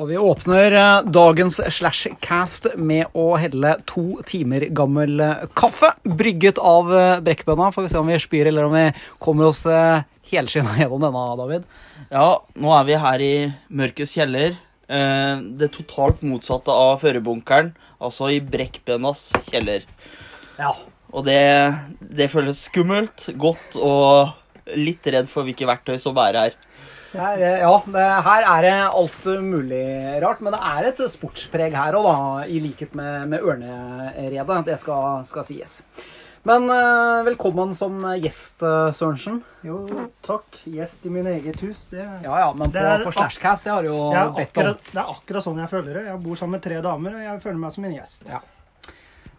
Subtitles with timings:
[0.00, 5.90] Og vi åpner eh, dagens slashcast med å helle to timer gammel eh, kaffe.
[6.08, 7.68] Brygget av eh, brekkbønna.
[7.74, 8.86] Får vi se om vi spyr eller om vi
[9.20, 9.66] kommer oss
[10.30, 11.68] helskinna gjennom denne, David.
[12.08, 13.34] Ja, nå er vi her i
[13.68, 14.56] mørkets kjeller.
[14.88, 17.74] Det totalt motsatte av førerbunkeren.
[18.00, 19.84] Altså i brekkbønnas kjeller.
[20.56, 20.72] Ja.
[21.12, 21.44] Og det,
[22.00, 24.32] det føles skummelt, godt og
[24.80, 26.58] litt redd for hvilke verktøy som er her.
[27.10, 29.82] Det er, eh, ja, her er det alt mulig
[30.22, 32.44] rart, men det er et sportspreg her òg, da.
[32.46, 34.58] I likhet med, med ørneredet.
[34.68, 35.80] Det skal, skal sies.
[36.46, 39.42] Men eh, velkommen som gjest, eh, Sørensen.
[39.66, 39.82] Jo,
[40.24, 40.62] takk.
[40.70, 41.82] Gjest i min eget hus.
[41.90, 44.70] Det, Ja ja, men på, på Slashcast, det har du jo det, bedt om.
[44.92, 46.06] det er akkurat sånn jeg føler det.
[46.12, 48.24] Jeg bor sammen med tre damer, og jeg føler meg som en gjest.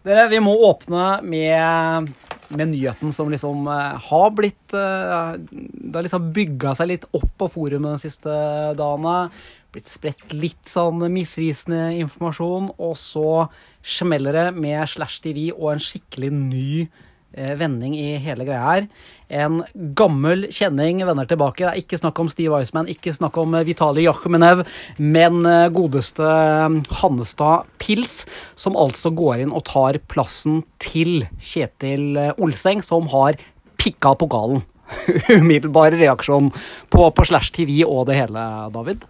[0.02, 2.08] Dere, vi må åpne med,
[2.50, 7.30] med nyheten som liksom eh, har blitt eh, Det har liksom bygga seg litt opp
[7.38, 8.38] på forumet de siste
[8.78, 9.30] dagene.
[9.72, 13.46] Blitt spredt litt sånn misvisende informasjon, og så
[13.82, 18.90] smeller det med Slash TV og en skikkelig ny eh, vending i hele greia her.
[19.32, 19.62] En
[19.96, 21.64] gammel kjenning vender tilbake.
[21.64, 24.64] Det er ikke snakk om Steve Iceman, ikke snakk om eh, Vitali Jakhmenev,
[25.00, 28.26] men eh, godeste eh, Hannestad Pils,
[28.60, 33.40] som altså går inn og tar plassen til Kjetil Olseng, som har
[33.80, 34.60] pikka pokalen.
[35.32, 36.52] Umiddelbar reaksjon
[36.92, 38.44] på, på Slash TV og det hele,
[38.74, 39.08] David.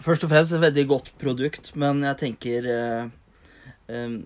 [0.00, 3.06] Først og fremst et veldig godt produkt, men jeg tenker uh,
[3.92, 4.18] eh,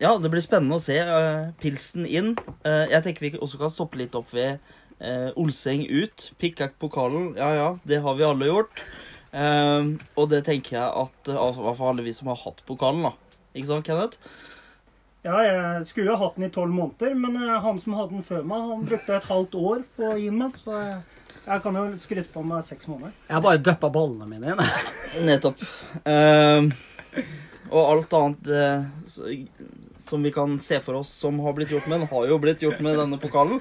[0.00, 2.34] Ja, det blir spennende å se uh, pilsen inn.
[2.64, 4.62] Jeg tenker vi også kan stoppe litt opp ved
[4.98, 6.32] eh, Olseng ut.
[6.38, 7.32] Pikka pokalen.
[7.38, 8.84] Ja ja, det har vi alle gjort.
[9.30, 12.64] Eh, og det tenker jeg at eh, altså, hvert fall alle vi som har hatt
[12.68, 13.14] pokalen, da.
[13.54, 14.20] Ikke sant, Kenneth?
[15.26, 18.26] Ja, jeg skulle jo hatt den i tolv måneder, men eh, han som hadde den
[18.26, 20.54] før meg, han brukte et halvt år på å gi den meg.
[20.62, 23.16] Så jeg, kan jo skryte på meg seks måneder.
[23.26, 24.62] Jeg har bare døppa ballene mine inn.
[25.28, 25.64] Nettopp.
[26.08, 26.70] Eh,
[27.68, 28.86] og alt annet eh,
[30.08, 32.64] som vi kan se for oss som har blitt gjort med den, har jo blitt
[32.64, 33.60] gjort med denne pokalen.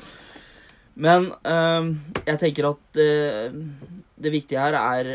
[0.98, 1.90] Men eh,
[2.26, 3.54] jeg tenker at eh,
[4.18, 5.14] det viktige her er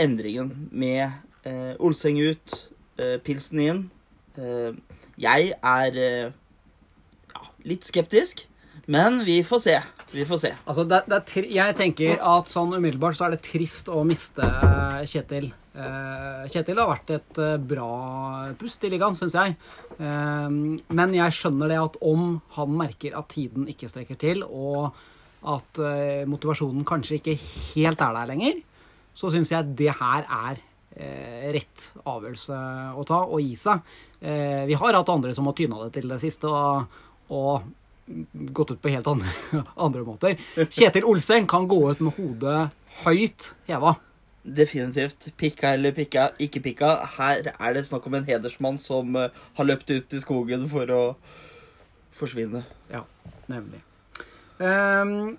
[0.00, 1.06] endringen med
[1.46, 2.66] eh, Olseng ut,
[3.24, 3.78] pilsen inn.
[5.16, 8.42] Jeg er ja, litt skeptisk,
[8.92, 9.76] men vi får se.
[10.12, 10.50] Vi får se.
[10.68, 14.44] Altså, det, det jeg tenker at sånn umiddelbart så er det trist å miste
[15.08, 15.48] Kjetil.
[16.52, 17.40] Kjetil har vært et
[17.70, 17.88] bra
[18.60, 19.56] pust i ligaen, syns jeg.
[19.96, 24.92] Men jeg skjønner det at om han merker at tiden ikke strekker til, og
[25.48, 28.58] at eh, motivasjonen kanskje ikke helt er der lenger,
[29.16, 30.60] så syns jeg det her er
[30.96, 32.58] eh, rett avgjørelse
[33.00, 33.80] å ta og gi seg.
[34.20, 37.00] Eh, vi har hatt andre som har tyna det til det siste, og,
[37.32, 39.32] og gått ut på helt andre,
[39.86, 40.36] andre måter.
[40.68, 42.60] Kjetil Olsen kan gå ut med hodet
[43.04, 43.96] høyt heva.
[44.40, 45.30] Definitivt.
[45.40, 46.94] Pikka eller pikka, ikke pikka.
[47.18, 51.04] Her er det snakk om en hedersmann som har løpt ut i skogen for å
[52.16, 52.64] forsvinne.
[52.92, 53.04] Ja,
[53.52, 53.84] nemlig.
[54.60, 55.36] Ehm,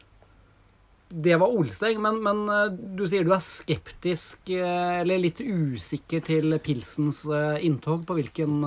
[1.12, 6.24] det var Olseng, men, men eh, du sier du er skeptisk, eh, eller litt usikker
[6.24, 8.06] til pilsens eh, inntog.
[8.08, 8.62] På hvilken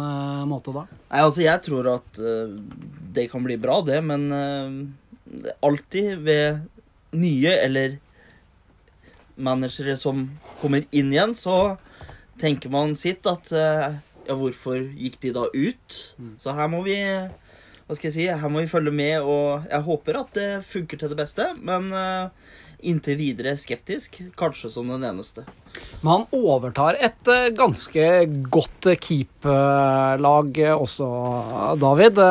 [0.51, 0.85] måte da?
[1.09, 2.21] Nei, altså, jeg tror at
[3.15, 4.29] det kan bli bra, det, men
[5.65, 6.65] alltid ved
[7.17, 7.97] nye eller
[9.35, 10.27] managere som
[10.61, 11.77] kommer inn igjen, så
[12.41, 13.51] tenker man sitt at
[14.25, 15.97] Ja, hvorfor gikk de da ut?
[16.41, 16.95] Så her må vi
[17.85, 18.27] Hva skal jeg si?
[18.33, 21.91] Her må vi følge med, og jeg håper at det funker til det beste, men
[21.93, 22.55] eh,
[22.89, 24.23] inntil videre skeptisk.
[24.41, 25.45] Kanskje som den eneste.
[26.01, 28.07] Men han overtar et eh, ganske
[28.49, 31.11] godt keeperlag eh, også,
[31.83, 32.23] David.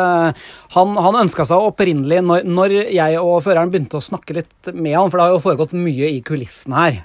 [0.73, 4.97] Han, han ønska seg opprinnelig, når, når jeg og føreren begynte å snakke litt med
[4.97, 6.99] han, for det har jo foregått mye i kulissene her,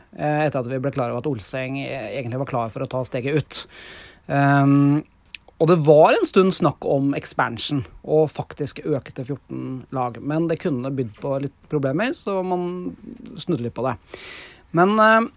[0.48, 3.42] etter at vi ble klar over at Olseng egentlig var klar for å ta steget
[3.42, 3.62] ut.
[4.28, 5.04] Um,
[5.58, 10.20] og det var en stund snakk om expansion, og faktisk øke til 14 lag.
[10.22, 12.94] Men det kunne bydd på litt problemer, så man
[13.34, 13.96] snudde litt på det.
[14.78, 15.28] Men eh,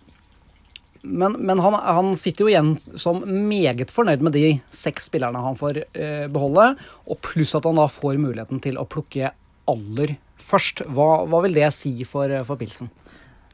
[1.01, 5.57] men, men han, han sitter jo igjen som meget fornøyd med de seks spillerne han
[5.57, 6.75] får eh, beholde,
[7.09, 9.31] og pluss at han da får muligheten til å plukke
[9.71, 10.83] aller først.
[10.93, 12.91] Hva, hva vil det si for, for Pilsen?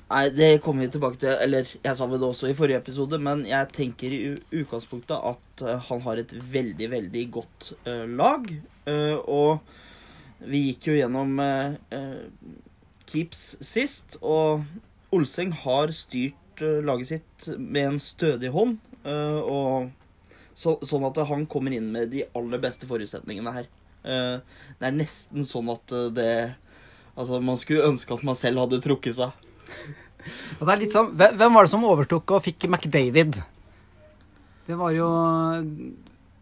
[0.07, 1.33] Nei, det kommer vi tilbake til.
[1.43, 4.21] Eller jeg sa vel det også i forrige episode, men jeg tenker i
[4.55, 8.47] utgangspunktet at eh, han har et veldig, veldig godt uh, lag.
[8.87, 11.39] Uh, og vi gikk jo gjennom
[13.09, 14.63] Keeps sist, og
[15.15, 18.77] Olseng har styrt laget sitt med en stødig hånd.
[19.07, 19.89] og
[20.57, 23.67] så, sånn at han kommer inn med de aller beste forutsetningene her.
[24.03, 26.31] Det er nesten sånn at det
[27.17, 29.46] Altså, man skulle ønske at man selv hadde trukket seg.
[30.59, 33.37] Det er litt sånn, hvem var det som overtok og fikk McDavid?
[34.67, 35.07] Det var jo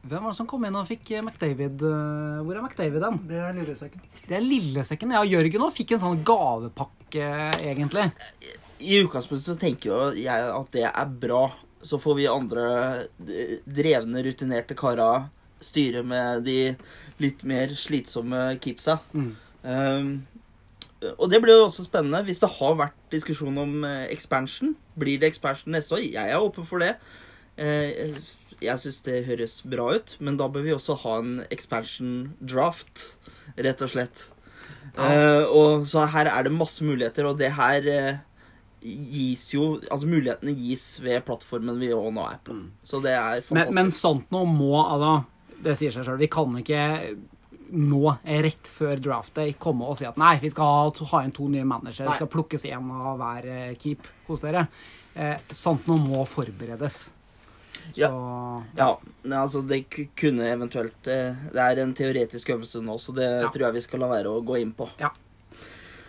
[0.06, 3.20] Hvem var det som kom inn og fikk McDavid Hvor er McDavid den?
[3.30, 4.02] Det er lillesekken.
[4.26, 5.14] Det er lillesekken.
[5.14, 7.30] Ja, Jørgen òg fikk en sånn gavepakke,
[7.62, 8.08] egentlig.
[8.82, 11.44] I utgangspunktet så tenker jo jeg at det er bra.
[11.86, 12.66] Så får vi andre
[13.70, 15.28] drevne, rutinerte kara
[15.62, 16.60] styre med de
[17.22, 19.34] litt mer slitsomme kipsa Mm.
[19.66, 20.10] Um,
[21.18, 22.24] og det blir jo også spennende.
[22.28, 26.04] Hvis det har vært diskusjon om eh, expansion, blir det expansion neste år?
[26.06, 26.96] Jeg er åpen for det.
[27.58, 28.14] Eh,
[28.64, 33.16] jeg syns det høres bra ut, men da bør vi også ha en expansion draft,
[33.60, 34.30] rett og slett.
[34.96, 37.84] Eh, og så her er det masse muligheter, og det her
[38.86, 42.54] gis jo Altså mulighetene gis ved plattformen vi òg nå er på.
[42.86, 43.76] Så det er Men, fantastisk.
[43.80, 45.26] men sånt noe må altså,
[45.66, 46.20] Det sier seg sjøl.
[46.22, 46.82] Vi kan ikke
[47.72, 51.32] nå, rett før draft day, komme og si at nei, vi skal ha, ha inn
[51.36, 52.08] to nye managere.
[52.10, 54.68] Det skal plukkes én av hver eh, keep hos dere.
[55.16, 57.12] Eh, sånt noe må forberedes.
[57.86, 58.64] Så Ja.
[58.78, 58.88] Ja,
[59.42, 59.84] altså det
[60.18, 63.50] kunne eventuelt eh, Det er en teoretisk øvelse nå, så det Ja.
[63.50, 64.90] tror jeg vi skal la være å gå inn på.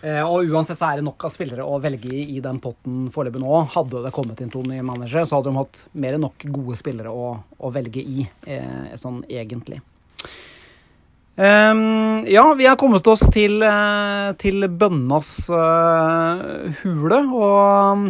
[0.03, 3.09] Eh, og uansett så er det nok av spillere å velge i i den potten
[3.11, 3.67] foreløpig nå.
[3.73, 6.77] Hadde det kommet inn to nye managere, så hadde de hatt mer enn nok gode
[6.77, 9.81] spillere å, å velge i, eh, sånn egentlig.
[11.37, 18.07] Ehm, ja, vi har kommet oss til, eh, til bønnas uh, hule, og um,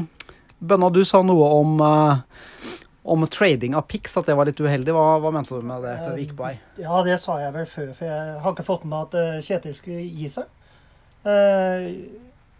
[0.62, 4.94] Bønna, du sa noe om, uh, om trading av pics, at det var litt uheldig.
[4.94, 6.52] Hva, hva mente du med det før vi gikk på vei?
[6.80, 9.74] Ja, det sa jeg vel før, for jeg har ikke fått med at eh, Kjetil
[9.76, 10.46] skulle gi seg.
[11.26, 11.90] Uh,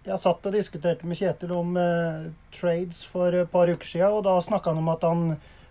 [0.06, 1.72] Jeg satt og diskuterte med Kjetil om
[2.54, 5.22] trades for et par uker siden, og da snakka han om at han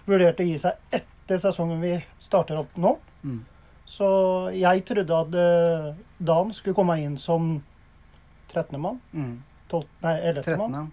[0.07, 2.97] vurderte å gi seg etter sesongen vi starter opp nå.
[3.24, 3.44] Mm.
[3.85, 4.07] Så
[4.57, 5.89] jeg trodde at eh,
[6.25, 7.61] Dan skulle komme inn som
[8.53, 8.79] 13.
[8.81, 8.99] mann.
[9.13, 9.35] Mm.
[9.69, 10.43] 12, nei, 11.
[10.45, 10.87] 13, mann.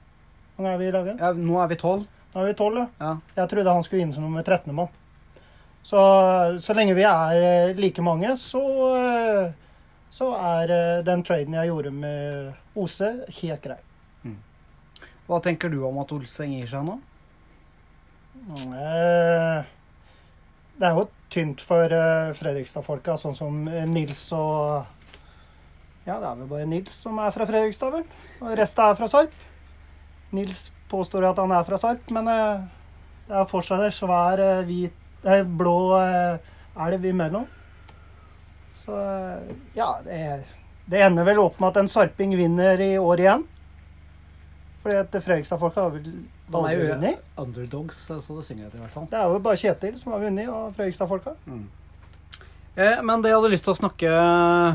[0.57, 1.21] Hvor mange er vi i laget?
[1.23, 1.31] ja.
[1.33, 2.03] Nå er vi 12.
[2.35, 2.87] Nå er vi 12, ja.
[3.01, 3.13] Ja.
[3.37, 4.75] Jeg trodde han skulle inn som nummer 13.
[4.77, 4.89] mann.
[5.83, 5.99] Så,
[6.63, 8.61] så lenge vi er eh, like mange, så,
[8.97, 9.49] eh,
[10.15, 13.09] så er eh, den traden jeg gjorde med Ose,
[13.41, 13.79] helt grei.
[15.27, 16.97] Hva tenker du om at Olseng gir seg nå?
[18.53, 19.65] Eh,
[20.79, 24.85] Det er jo tynt for uh, Fredrikstad-folka, sånn som eh, Nils og
[26.07, 28.07] Ja, det er vel bare Nils som er fra Fredrikstad, vel.
[28.43, 29.35] Og resten er fra Sarp.
[30.35, 32.65] Nils påstår at han er fra Sarp, men uh,
[33.29, 34.99] det er fortsatt en svær uh, hvit,
[35.47, 35.77] blå
[36.83, 37.45] elv imellom.
[38.83, 38.97] Så
[39.77, 40.19] ja, det,
[40.91, 43.45] det ender vel opp med at en sarping vinner i år igjen.
[44.83, 46.09] Fordi at Fredrikstad-folka har vel
[46.53, 47.23] De er jo vunnet.
[47.43, 49.07] underdogs, så det synger etter i hvert fall.
[49.11, 51.37] Det er jo bare Kjetil som har vunnet og Frøyestad-folka.
[52.73, 54.13] Eh, men det jeg hadde lyst til å snakke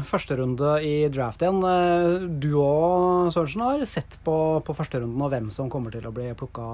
[0.05, 1.63] første runde i draft igjen.
[1.65, 6.05] Eh, du og Sørensen har sett på, på første runden og hvem som kommer til
[6.05, 6.67] å bli plukka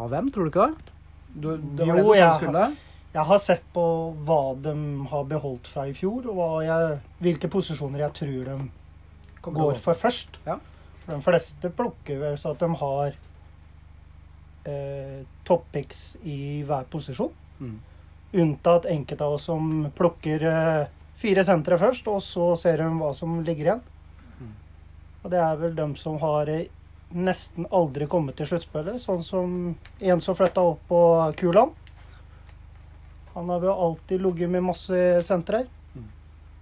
[0.00, 0.94] av hvem, tror du ikke det?
[1.34, 2.76] Du, det Jo, det jeg har.
[3.14, 3.82] Jeg har sett på
[4.26, 4.72] hva de
[5.10, 8.56] har beholdt fra i fjor, og jeg, hvilke posisjoner jeg tror de
[9.44, 10.40] Kommer går for først.
[10.48, 10.56] Ja.
[11.04, 13.18] For de fleste plukker vel så at de har
[14.64, 17.32] eh, toppicks i hver posisjon.
[17.60, 17.80] Mm.
[18.44, 20.86] Unntatt enkelte av oss som plukker eh,
[21.20, 23.84] fire sentre først, og så ser de hva som ligger igjen.
[24.40, 24.54] Mm.
[25.22, 26.66] Og det er vel dem som har eh,
[27.14, 29.56] nesten aldri kommet til sluttspillet, sånn som
[30.00, 31.00] en som flytta opp på
[31.38, 31.80] Kuland.
[33.34, 35.64] Han har vel alltid ligget med masse sentre.
[35.94, 36.10] Mm.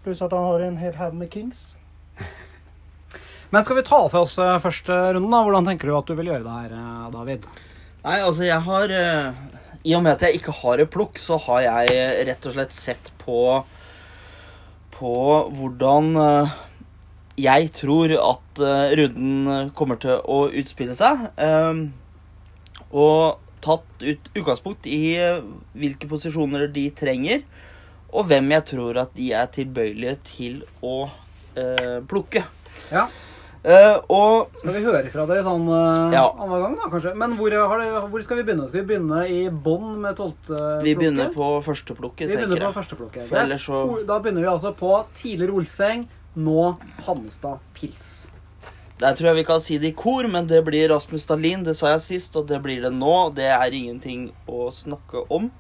[0.05, 1.73] Pluss at han har en hel haug med Kings.
[3.53, 5.43] Men skal vi ta for oss eh, første runden, da?
[5.45, 7.49] Hvordan tenker du at du vil gjøre det her, eh, David?
[8.03, 9.37] Nei, altså jeg har eh,
[9.87, 12.57] I og med at jeg ikke har et plukk, så har jeg eh, rett og
[12.57, 13.63] slett sett på
[14.97, 15.15] På
[15.55, 16.57] hvordan eh,
[17.43, 18.61] jeg tror at
[18.99, 21.23] runden kommer til å utspille seg.
[22.93, 25.17] Og tatt ut utgangspunkt i
[25.73, 27.41] hvilke posisjoner de trenger,
[28.13, 31.09] og hvem jeg tror at de er tilbøyelige til å
[32.13, 32.45] plukke.
[32.93, 33.09] Ja.
[33.63, 36.25] Eh, og Skal vi høre fra dere sånn uh, Ja.
[36.35, 37.13] annenhver gang, da, kanskje?
[37.15, 38.65] Men hvor, har det, hvor skal vi begynne?
[38.67, 42.73] Skal vi begynne i bånn med tolvte vi begynner på førsteplukket, Vi begynner tenker på
[42.73, 42.79] jeg.
[42.81, 43.29] førsteplukket.
[43.29, 46.77] For ellers så- Da begynner vi altså på tidligere Olseng, nå
[47.07, 48.29] Hannestad Pils.
[48.99, 51.63] Der tror jeg vi kan si det i kor, men det blir Rasmus Dahlin.
[51.65, 53.33] Det sa jeg sist, og det blir det nå.
[53.35, 55.51] Det er ingenting å snakke om.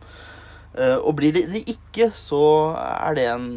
[0.76, 3.48] Uh, og blir det ikke, så er det en,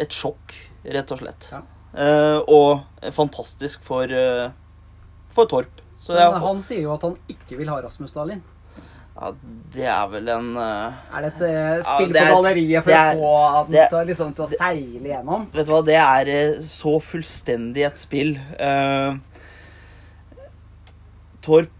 [0.00, 0.54] et sjokk,
[0.84, 1.48] rett og slett.
[1.52, 1.62] Ja.
[1.92, 4.50] Eh, og fantastisk for, eh,
[5.36, 5.80] for Torp.
[6.00, 8.40] Så Men jeg, han sier jo at han ikke vil ha Rasmus Dahlin.
[9.14, 9.28] ja,
[9.74, 12.90] det er vel en uh, Er det et uh, spill det på er- galleriet for
[12.96, 15.44] er- å få han det- til, liksom, til å seile gjennom?
[15.52, 18.32] Vet du hva, det er så fullstendig et spill.
[18.58, 19.18] Uh,
[21.42, 21.70] Torp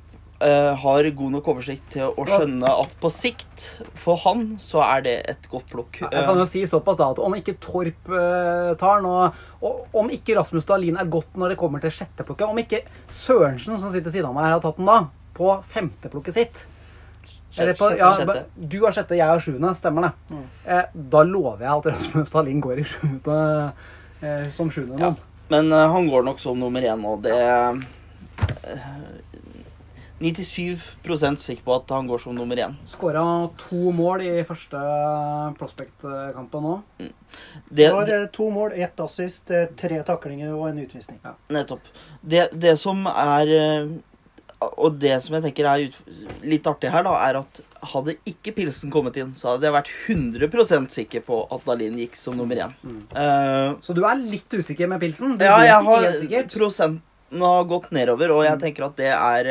[0.45, 3.67] eh, har god nok oversikt til å skjønne at på sikt,
[4.03, 6.03] for han, så er det et godt plukk.
[6.05, 9.15] Jeg kan jo si såpass da, at Om ikke Torp uh, tar nå
[9.63, 12.83] og Om ikke Rasmus Dahlin er godt når det kommer til sjetteplukket Om ikke
[13.13, 14.99] Sørensen, som sitter siden av meg, her har tatt den da,
[15.37, 16.65] på femteplukket sitt
[17.53, 18.45] på, ja.
[18.57, 19.75] Du har sjette, jeg har sjuende.
[19.77, 20.13] Stemmer det.
[20.33, 20.45] Mm.
[20.65, 23.37] Eh, da lover jeg at Rasmus Dahlin går i sjuende
[24.23, 25.13] eh, som sjuende Ja.
[25.53, 27.81] Men uh, han går nok som nummer én, og det eh,
[30.23, 32.77] 97 sikker på at han går som nummer én.
[32.91, 33.25] Skåra
[33.59, 34.79] to mål i første
[35.59, 36.77] Prospect-kampen nå.
[36.99, 37.11] Det,
[37.71, 41.19] Det var eh, to mål, ett assist, eh, tre taklinger og en utvisning.
[41.51, 41.91] Nettopp.
[42.21, 43.93] Det, det som er eh,
[44.79, 45.97] Og det som jeg tenker er ut,
[46.47, 47.63] litt artig her, da, er at
[47.93, 52.15] hadde ikke Pilsen kommet inn, så hadde jeg vært 100% sikker på at Dalin gikk
[52.15, 52.77] som nummer én.
[52.87, 53.01] Mm.
[53.11, 55.35] Uh, Så du er litt usikker med pilsen?
[55.35, 56.07] Du ja, jeg har.
[56.55, 59.51] Prosenten har gått nedover, og jeg tenker at det er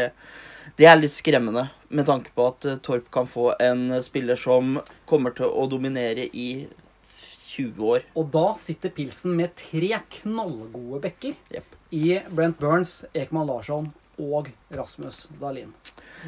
[0.81, 4.79] det er litt skremmende, med tanke på at eh, Torp kan få en spiller som
[5.09, 6.65] kommer til å dominere i
[7.51, 8.05] 20 år.
[8.17, 11.75] Og da sitter pilsen med tre knallgode bekker yep.
[11.93, 15.69] i Brent Burns, Ekman Larsson og Rasmus Dahlin.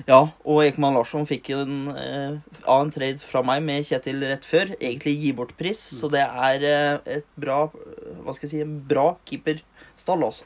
[0.05, 4.75] Ja, og Ekman Larsson fikk en, eh, annen trade fra meg med Kjetil rett før.
[4.77, 8.63] Egentlig gi bort pris, så det er eh, et bra eh, Hva skal jeg si
[8.65, 10.45] En bra keeperstall, altså.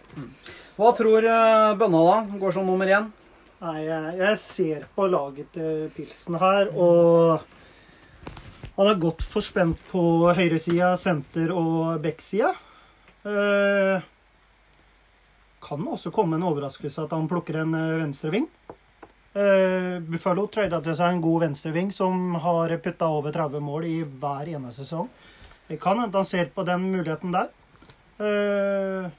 [0.77, 2.17] Hva tror eh, Bønna da?
[2.39, 3.11] Går som nummer én?
[3.57, 7.41] Nei, jeg, jeg ser på laget til Pilsen her, og
[8.77, 10.01] han er godt forspent på
[10.37, 12.51] høyresida, senter og backsida.
[13.25, 14.05] Eh,
[15.65, 18.45] kan også komme en overraskelse at han plukker en eh, venstreving.
[19.33, 23.97] Eh, Buffalo trøyda til seg en god venstreving som har putta over 30 mål i
[24.05, 25.09] hver ene sesong.
[25.65, 27.49] Det kan hende han ser på den muligheten der.
[28.21, 29.09] Eh,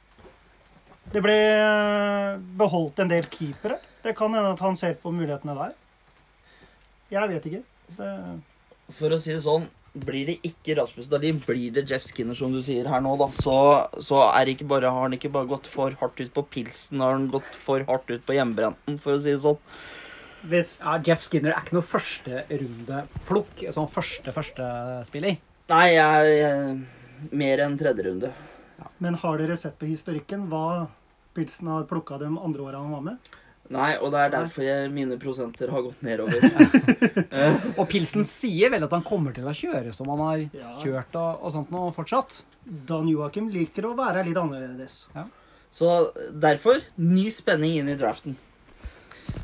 [1.10, 3.82] det ble eh, beholdt en del keepere.
[4.04, 5.74] Det kan hende at han ser på mulighetene der.
[7.12, 7.62] Jeg vet ikke.
[7.96, 8.12] Det,
[8.94, 9.66] For å si det sånn,
[9.98, 13.26] blir det ikke Rasmus Dahlin, blir det Jeff Skinner, som du sier her nå, da,
[13.34, 13.54] så,
[14.04, 17.16] så er ikke bare, har han ikke bare gått for hardt ut på pilsen, har
[17.16, 19.58] han gått for hardt ut på hjemmebrenten, for å si det sånn.
[20.52, 23.64] hvis, Ja, Jeff Skinner er ikke noe førsterundeplukk.
[23.74, 25.40] Sånn første-første-spiller.
[25.72, 28.28] Nei, jeg, jeg Mer enn tredje runde.
[29.02, 30.86] men har dere sett på historikken hva
[31.34, 33.32] Pilsen har plukka de andre åra han var med?
[33.68, 36.40] Nei, og det er derfor jeg, mine prosenter har gått nedover.
[37.78, 40.70] Og Pilsen sier vel at han kommer til å kjøre som han har Ja.
[40.80, 42.38] kjørt og, og sånt nå fortsatt.
[42.64, 45.02] Dan Joakim liker å være litt annerledes.
[45.68, 45.90] Så
[46.32, 48.38] derfor ny spenning inn i draften.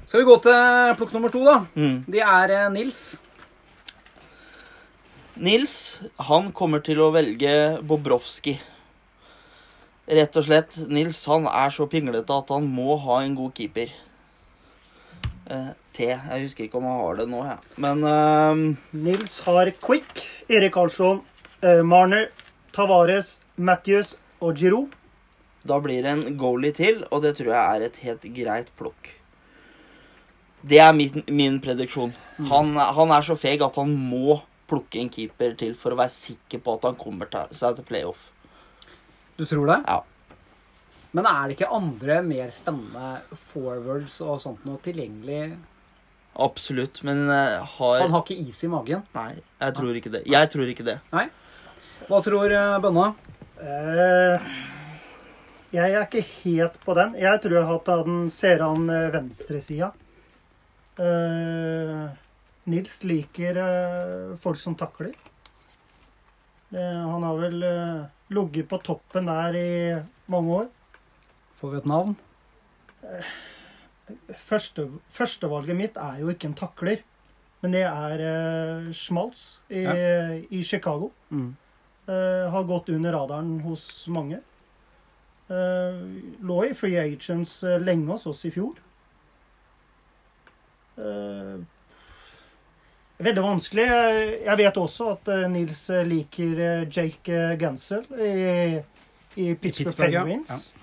[0.08, 1.58] Skal vi gå til plukk nummer to, da?
[1.76, 1.98] Mm.
[2.08, 3.02] De er eh, Nils.
[5.36, 5.76] Nils,
[6.30, 7.52] han kommer til å velge
[7.84, 8.56] Bobrovskij.
[10.14, 10.76] Rett og slett.
[10.92, 13.92] Nils han er så pinglete at han må ha en god keeper.
[15.44, 16.06] Eh, T.
[16.08, 17.72] Jeg husker ikke om han har det nå, jeg.
[17.84, 18.62] Men uh...
[18.96, 21.20] Nils har Quick, Erik Karlsson,
[21.60, 22.30] uh, Marner,
[22.72, 24.94] Tavares, Matthews og Giroud.
[25.64, 29.14] da blir det en goalie til, og det tror jeg er et helt greit plukk.
[30.64, 32.12] Det er min, min prediksjon.
[32.50, 36.12] Han, han er så feg at han må plukke en keeper til for å være
[36.12, 38.28] sikker på at han kommer til, seg til playoff.
[39.36, 39.78] Du tror det?
[39.88, 40.00] Ja.
[41.14, 45.54] Men er det ikke andre mer spennende forwards og sånt noe tilgjengelig?
[46.42, 49.04] Absolutt, men eh, har Han har ikke is i magen.
[49.14, 50.24] Nei, jeg tror ikke det.
[50.26, 50.96] Jeg tror ikke det.
[52.08, 53.12] Hva tror eh, Bønna?
[53.62, 54.48] Eh,
[55.74, 57.14] jeg er ikke helt på den.
[57.22, 59.92] Jeg tror at han ser an eh, venstresida.
[60.98, 62.02] Eh,
[62.70, 65.14] Nils liker eh, folk som takler.
[66.74, 68.04] Det, han har vel eh,
[68.34, 69.70] ligget på toppen der i
[70.34, 70.72] mange år.
[71.64, 72.10] Får vi et navn?
[74.36, 74.84] Første,
[75.16, 77.00] Førstevalget mitt er jo ikke en takler,
[77.64, 79.80] men det er uh, Schmaltz i,
[80.52, 81.08] i Chicago.
[81.32, 81.54] Mm.
[82.04, 84.42] Uh, har gått under radaren hos mange.
[85.48, 86.04] Uh,
[86.44, 88.76] lå i Free Agents eh, lenge hos oss i fjor.
[91.00, 91.64] Uh,
[93.24, 93.88] veldig vanskelig.
[93.88, 98.32] Jeg- vet også at eh, Nils eh, liker eh, Jake Gensel i,
[99.40, 100.28] i Pittsburgh, Pittsburgh, ja.
[100.28, 100.58] Penguins.
[100.76, 100.80] Eh,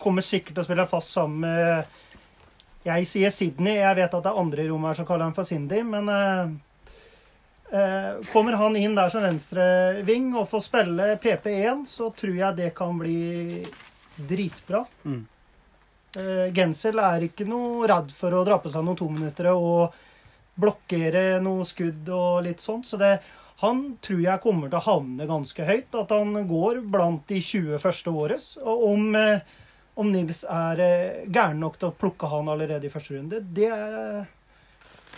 [0.00, 1.98] kommer sikkert til å spille fast sammen med
[2.86, 3.76] Jeg sier Sydney.
[3.76, 6.08] Jeg vet at det er andre i rommet her som kaller han for Cindy, men
[6.08, 6.54] eh,
[7.72, 12.70] Eh, kommer han inn der som venstreving og får spille PP1, så tror jeg det
[12.74, 13.60] kan bli
[14.18, 14.82] dritbra.
[15.06, 15.20] Mm.
[16.18, 19.94] Eh, Gensel er ikke noe redd for å dra på seg noen tominuttere og
[20.60, 22.90] blokkere noe skudd og litt sånt.
[22.90, 23.20] Så det,
[23.60, 25.96] han tror jeg kommer til å havne ganske høyt.
[26.00, 28.54] At han går blant de 20 første årets.
[28.64, 29.40] Og om, eh,
[30.00, 33.68] Om Nils er eh, gæren nok til å plukke han allerede i første runde, det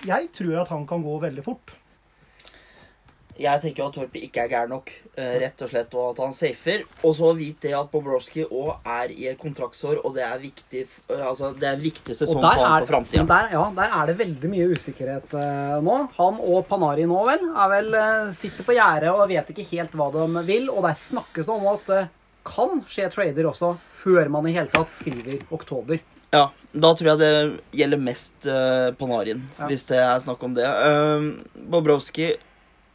[0.02, 1.70] Jeg tror at han kan gå veldig fort.
[3.40, 6.34] Jeg tenker at Torp ikke er gæren nok, eh, rett og slett, og at han
[6.36, 6.82] safer.
[7.02, 10.82] Og så vit det at Bobrovsky òg er i et kontraktsår, og det er viktig
[10.84, 13.24] eh, Altså, det er en viktig sesong for er, for framtida.
[13.28, 15.98] der, ja, der er det veldig mye usikkerhet uh, nå.
[16.18, 19.96] Han og Panari nå, vel, er vel uh, sitter på gjerdet og vet ikke helt
[19.96, 20.68] hva de vil.
[20.70, 22.02] Og der snakkes det om at det
[22.44, 26.00] kan skje trader også før man i hele tatt skriver oktober.
[26.32, 27.32] Ja, da tror jeg det
[27.76, 29.66] gjelder mest uh, Panarin, Ja.
[29.68, 30.64] hvis det er snakk om det.
[30.64, 31.36] Uh,
[31.70, 32.38] Bobrovskij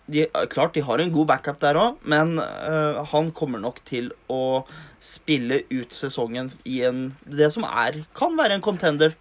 [0.08, 4.10] de, Klart de har en god backup der òg, men uh, han kommer nok til
[4.32, 4.64] å
[5.04, 9.18] spille ut sesongen i en Det som er kan være en contender,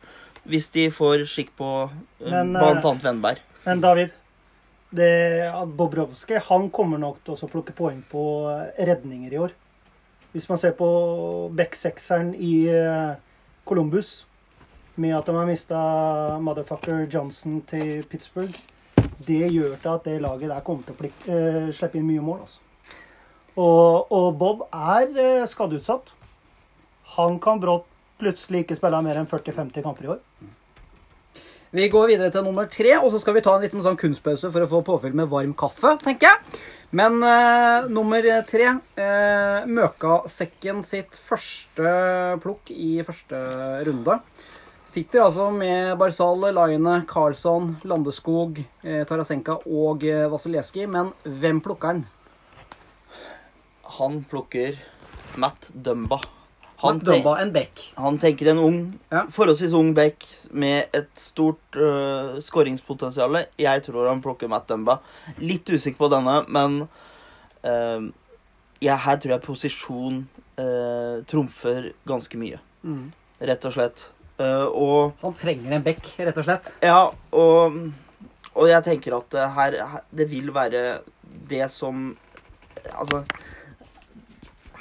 [0.46, 3.42] hvis de får skikk på uh, Men, blant eh, annet Vennberg.
[3.66, 4.14] Men David,
[4.94, 5.10] det,
[5.78, 8.22] Bobrovskij han kommer nok til å plukke poeng på
[8.78, 9.56] redninger i år.
[10.36, 10.86] Hvis man ser på
[11.56, 12.68] backsekseren i
[13.66, 14.26] Columbus,
[15.00, 15.78] med at de har mista
[16.44, 18.54] motherfucker Johnson til Pittsburgh,
[19.26, 22.24] det gjør til at det laget der kommer til å plik, eh, slippe inn mye
[22.24, 22.44] mål.
[22.46, 22.60] Altså.
[23.56, 26.12] Og, og Bob er eh, skadeutsatt.
[27.16, 27.88] Han kan brått
[28.20, 30.22] plutselig ikke spille mer enn 40-50 kamper i år.
[31.76, 34.48] Vi går videre til nummer tre, og så skal vi ta en liten sånn kunstpause
[34.52, 36.60] for å få påfyll med varm kaffe, tenker jeg.
[36.96, 41.96] Men eh, nummer tre eh, Møkasekken sitt første
[42.44, 43.40] plukk i første
[43.88, 44.20] runde.
[44.96, 50.86] Sitter altså med Barzal, Laine, Karlsson, Landeskog, eh, Tarasenka og eh, Vasilevskij.
[50.88, 52.00] Men hvem plukker han?
[53.98, 54.78] Han plukker
[55.36, 56.22] Matt Dumba.
[56.80, 57.82] Han, Matt Dumba, en back.
[58.00, 58.80] Han tenker en ung,
[59.12, 59.26] Ja.
[59.28, 63.42] forholdsvis ung back med et stort uh, skåringspotensial.
[63.60, 65.02] Jeg tror han plukker Matt Dumba.
[65.44, 66.82] Litt usikker på denne, men
[67.68, 68.08] uh,
[68.80, 70.22] ja, her tror jeg posisjon
[70.56, 72.64] uh, trumfer ganske mye.
[72.80, 73.10] Mm.
[73.44, 74.10] Rett og slett.
[74.36, 76.66] Uh, og Han trenger en bekk, rett og slett.
[76.84, 76.98] ja,
[77.32, 77.76] og,
[78.52, 80.82] og jeg tenker at det her, her Det vil være
[81.48, 82.10] det som
[82.92, 83.22] Altså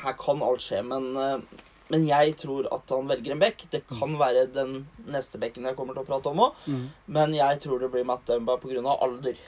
[0.04, 3.64] Her kan alt skje, men, eh, men jeg tror at han velger en bekk.
[3.72, 4.76] Det kan være den
[5.10, 6.84] neste bekken jeg kommer til å prate om òg, Mm.
[7.08, 8.84] men jeg tror det blir Matt Dumba pga.
[9.02, 9.40] alder.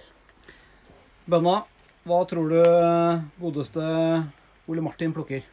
[1.27, 1.63] Bønna,
[2.07, 2.63] hva tror du
[3.43, 3.83] godeste
[4.67, 5.43] Ole Martin plukker?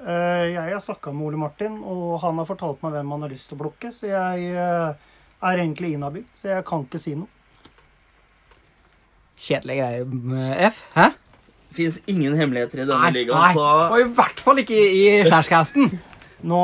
[0.00, 3.32] Eh, Jeg har snakka med Ole Martin, og han har fortalt meg hvem han har
[3.32, 3.90] lyst til å blokke.
[3.92, 4.94] Så jeg eh,
[5.42, 7.28] er egentlig inhabil, så jeg kan ikke si noe.
[9.40, 10.82] Kjedelige greier, F.
[10.94, 11.08] Hæ?
[11.70, 13.52] Det fins ingen hemmeligheter i denne ligaen, nei.
[13.54, 15.92] så Og i hvert fall ikke i, skjærskasten.
[16.50, 16.58] Nå,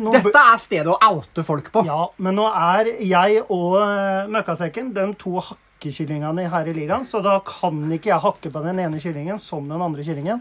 [0.00, 1.82] nå, Dette er stedet å oute folk på.
[1.86, 7.20] Ja, men nå er jeg og eh, Møkkasekken de to hakkekyllingene her i ligaen, så
[7.24, 10.40] da kan ikke jeg hakke på den ene kyllingen som den andre kyllingen.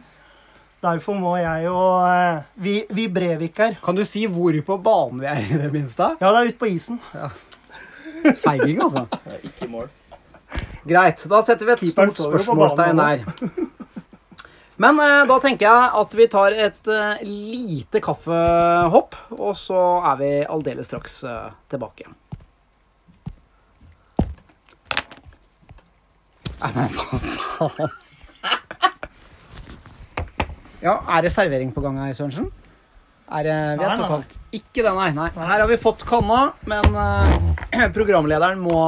[0.79, 1.75] Derfor må jeg jo...
[2.55, 6.13] Vi Vi, vi Breviker Kan du si hvor på banen vi er i det minste?
[6.21, 7.01] Ja, det er ute på isen.
[8.43, 9.05] Feiging, altså.
[9.43, 9.89] ikke mål.
[10.87, 11.25] Greit.
[11.29, 13.67] Da setter vi et Keeperen stort spørsmålstegn banen der.
[14.79, 20.19] Men eh, da tenker jeg at vi tar et eh, lite kaffehopp, og så er
[20.21, 22.07] vi aldeles straks eh, tilbake.
[26.59, 27.97] Nei, men hva faen?
[30.83, 32.49] Ja, er det servering på gang her, Sørensen?
[33.29, 35.27] Er det, vi har tross alt Ikke det, nei, nei.
[35.35, 38.79] Her har vi fått kanna, men eh, programlederen må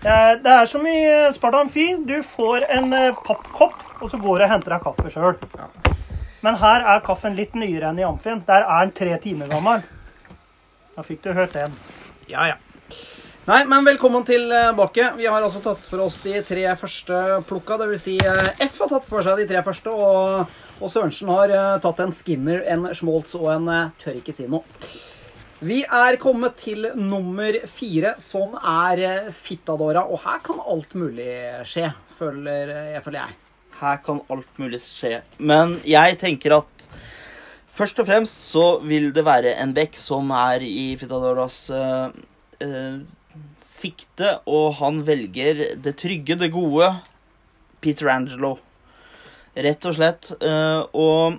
[0.00, 1.90] Eh, Det er som i eh, Sparta Amfi.
[2.08, 5.34] Du får en eh, pappkopp, og så går du og henter deg kaffe sjøl.
[6.40, 8.40] Men her er kaffen litt nyere enn i Amfien.
[8.46, 9.82] Der er den tre timer gammel.
[10.96, 11.74] Da fikk du hørt den.
[12.32, 12.56] Ja, ja.
[13.44, 15.10] Nei, men velkommen tilbake.
[15.18, 17.76] Vi har altså tatt for oss de tre første plukka.
[17.82, 21.28] Det vil si eh, F har tatt for seg de tre første, og, og Sørensen
[21.28, 24.64] har eh, tatt en Skinner, en Schmaltz og en eh, Tør ikke si noe.
[25.60, 30.06] Vi er kommet til nummer fire, som er eh, Fittadora.
[30.08, 31.28] Og her kan alt mulig
[31.68, 33.04] skje, føler jeg.
[33.04, 33.38] Føler jeg.
[33.80, 35.20] Her kan alt mulig skje.
[35.36, 36.88] Men jeg tenker at
[37.76, 42.12] først og fremst så vil det være en bekk som er i Fitadoras uh,
[43.80, 46.90] sikte, og han velger det trygge, det gode
[47.80, 48.58] Peter Angelo.
[49.56, 50.32] Rett og slett.
[50.40, 51.38] eh, og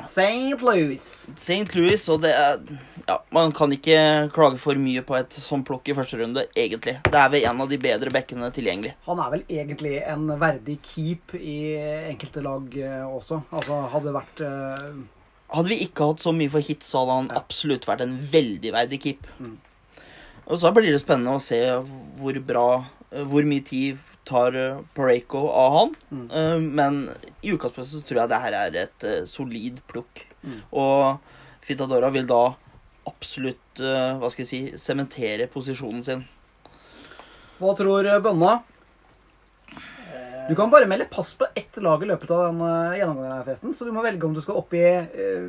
[0.00, 0.56] St.
[0.62, 1.02] Louis.
[1.36, 1.74] St.
[1.76, 2.60] Louis, og det er
[3.08, 6.94] Ja, man kan ikke klage for mye på et sånt plukk i første runde, egentlig.
[7.04, 8.94] Det er vel en av de bedre bekkene tilgjengelig.
[9.06, 11.74] Han er vel egentlig en verdig keep i
[12.12, 13.42] enkelte lag eh, også.
[13.52, 15.00] Altså, hadde det vært uh...
[15.50, 17.40] Hadde vi ikke hatt så mye for hits, hadde han Ja.
[17.42, 19.26] absolutt vært en veldig verdig keep.
[19.40, 19.56] Mm.
[20.46, 21.58] Og så blir det spennende å se
[22.20, 25.94] hvor bra Hvor mye tid tar eh, Pareko av han.
[26.10, 26.24] Mm.
[26.30, 26.98] Eh, Men
[27.42, 30.26] i utgangspunktet så tror jeg det her er et eh, solid plukk.
[30.42, 30.60] Mm.
[30.72, 31.18] Og
[31.66, 32.42] Fitadora vil da
[33.08, 36.26] absolutt eh, hva skal jeg si, sementere posisjonen sin.
[37.60, 38.60] Hva tror eh, Bønna?
[40.50, 43.42] Du kan bare melde pass på ett lag i løpet av den eh, gjennomgangen her,
[43.46, 43.74] forresten.
[43.76, 45.44] Så du må velge om du skal opp i eh,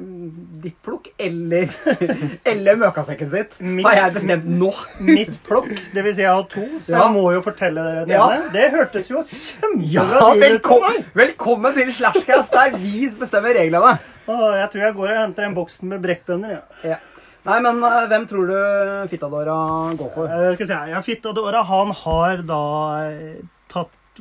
[0.61, 1.71] ditt plukk eller,
[2.51, 3.55] eller møkasekken sitt.
[3.65, 4.69] Mitt- Har jeg bestemt nå.
[5.07, 6.99] Mitt plukk, det vil si jeg har to, så Ja.
[7.07, 8.27] jeg må jo fortelle dere det Ja.
[8.53, 13.95] Det hørtes jo kjempebra Ja, deal ut velkommen, velkommen til Slashcast, der vi bestemmer reglene.
[14.29, 16.59] Åh, jeg tror jeg går og henter en boksen med brekkbønner.
[16.59, 16.91] Ja.
[16.91, 16.99] Ja.
[17.49, 18.59] Nei, men eh, hvem tror du
[19.09, 19.55] Fittadora
[19.97, 20.29] går for?
[20.29, 22.61] Jeg skal si, ja, Fittadora han har da
[23.09, 23.41] eh,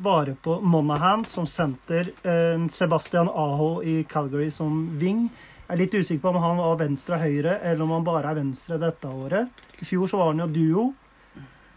[0.01, 5.29] vare på Monahan som senter, eh, Sebastian Aho i Calgary som wing.
[5.69, 8.33] Jeg er litt usikker på om han var venstre og høyre, eller om han bare
[8.33, 9.49] er venstre dette året.
[9.79, 10.87] I fjor så var han jo duo.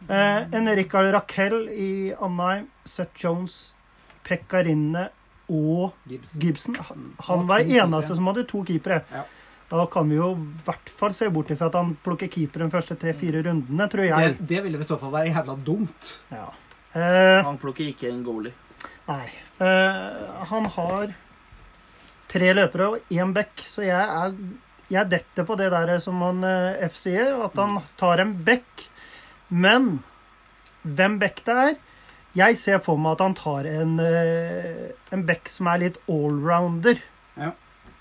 [0.09, 3.75] Eh, en Rikard Raquel i Anheim, Seth Jones,
[4.23, 5.09] Pekkarinne
[5.51, 6.75] og Gibson.
[6.89, 9.03] Han, han var eneste som hadde to keepere.
[9.11, 9.23] Ja.
[9.73, 12.69] Da kan vi jo i hvert fall se bort ifra at han plukker keeper de
[12.73, 14.35] første tre-fire rundene, tror jeg.
[14.37, 16.11] Det, det ville i så fall være jævla dumt.
[16.33, 16.51] Ja.
[16.95, 18.53] Eh, Han plukker ikke en goalie.
[19.07, 19.25] nei.
[19.59, 21.13] Eh, han har
[22.29, 24.35] tre løpere og én back, så jeg er
[24.93, 28.87] jeg detter på det der som han eh, F sier, at han tar en back.
[29.49, 30.03] Men
[30.83, 31.75] hvem back det er
[32.35, 36.97] Jeg ser for meg at han tar en, en back som er litt allrounder.
[37.37, 37.51] Ja,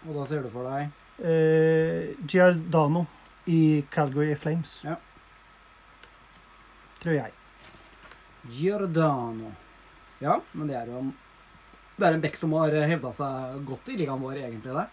[0.08, 0.90] Og da ser du for deg
[1.22, 3.04] Eh, Giardano
[3.46, 4.80] i Calgary Flames.
[4.82, 4.96] Ja.
[7.02, 7.30] Tror jeg.
[8.48, 9.52] Giordano.
[10.20, 11.12] Ja, men det er jo en
[11.98, 14.72] Det er en bekk som har hevda seg godt i ligaen vår, egentlig.
[14.74, 14.86] det.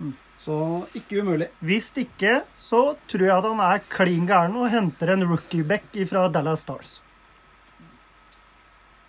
[0.00, 0.14] Mm.
[0.40, 1.48] Så ikke umulig.
[1.60, 6.28] Hvis ikke, så tror jeg at han er klin gæren og henter en rookie-back fra
[6.32, 7.00] Dallas Stars.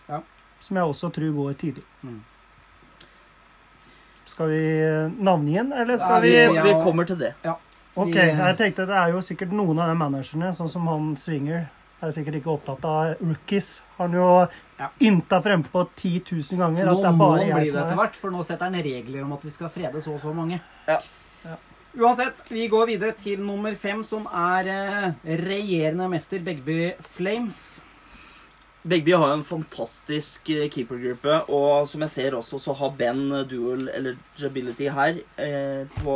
[0.10, 0.20] Ja.
[0.60, 1.84] Som jeg også tror går tidlig.
[2.04, 2.20] Mm.
[4.26, 7.34] Skal vi eh, navngi den, eller Ja, skal vi vi- Vi kommer til det.
[7.96, 11.70] Ok, jeg tenkte det er jo sikkert noen av de managerne, sånn som han Swinger,
[12.08, 13.82] er sikkert ikke opptatt av rookies.
[13.98, 14.48] Har han jo
[14.80, 14.88] Ja.
[15.02, 17.86] ynta frempå på 10 000 ganger at det er bare jeg bli som det er
[17.86, 20.34] etter hvert, for nå setter han regler om at vi skal frede så og så
[20.34, 20.62] mange.
[20.88, 20.98] Ja.
[21.46, 21.56] Ja.
[22.00, 25.12] Uansett, vi går videre til nummer fem, som er eh,
[25.46, 27.82] regjerende mester Begby Flames.
[28.88, 33.90] Begby har en fantastisk eh, keepergruppe, og som jeg ser også, så har Ben dual
[33.94, 36.16] eligibility her eh, på,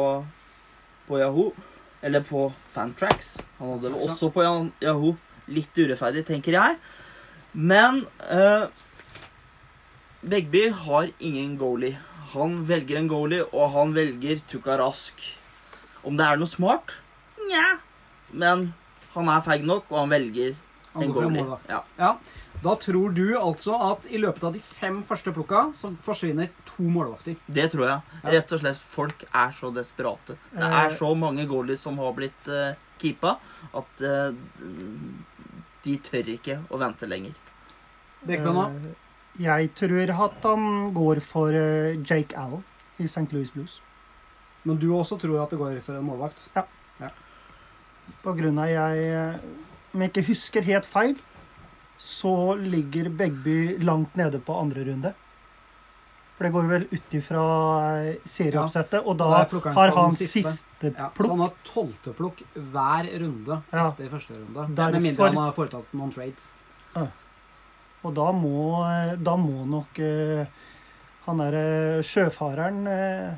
[1.08, 1.52] på Yahoo.
[2.02, 3.38] Eller på Fantrax.
[3.60, 4.43] Han hadde det også på
[4.82, 5.15] Yahoo.
[5.54, 6.78] Litt urettferdig, tenker jeg.
[7.54, 8.66] Men eh,
[10.26, 11.98] Begby har ingen goalie.
[12.34, 15.22] Han velger en goalie, og han velger Tukka Rask.
[16.06, 16.96] Om det er noe smart?
[17.46, 17.76] Nja.
[18.34, 18.72] Men
[19.14, 20.56] han er feig nok, og han velger
[20.96, 21.46] Han en goalie.
[21.70, 21.84] Ja.
[22.00, 22.16] Ja.
[22.66, 26.88] Da tror du altså at i løpet av de fem første plukka så forsvinner to
[26.90, 27.36] målvakter.
[27.46, 28.22] Det tror jeg.
[28.34, 30.38] Rett og slett, folk er så desperate.
[30.56, 30.96] Det er Eh.
[30.98, 33.36] så mange goalies som har blitt uh, keepa,
[33.76, 34.32] at eh,
[35.86, 37.36] de tør ikke å vente lenger.
[38.26, 38.67] Bekbønna.
[38.69, 38.93] da?
[39.45, 42.63] Jeg tror at han går for eh, Jake Allen
[42.98, 43.28] i St.
[43.34, 43.82] Louis Blues.
[44.65, 46.48] Men du også tror at det går for en målvakt?
[46.56, 46.65] Ja.
[48.24, 49.38] På grunn av jeg eh,
[49.95, 51.15] Om jeg ikke husker helt feil,
[51.98, 55.13] så ligger Begby langt nede på andre runde.
[56.36, 57.43] For det går vel ut ifra
[58.04, 60.41] eh, serieoppsettet, og da da har han siste.
[60.43, 61.30] siste Ja, plukk.
[61.32, 62.41] han har tolvteplukk
[62.74, 63.86] hver runde Ja.
[63.91, 64.76] etter første runde.
[64.76, 66.54] Derfor- Med mindre han har foretatt noen trades.
[68.06, 70.45] Og da må, eh, da må nok uh,
[71.26, 73.38] han derre sjøfareren uh,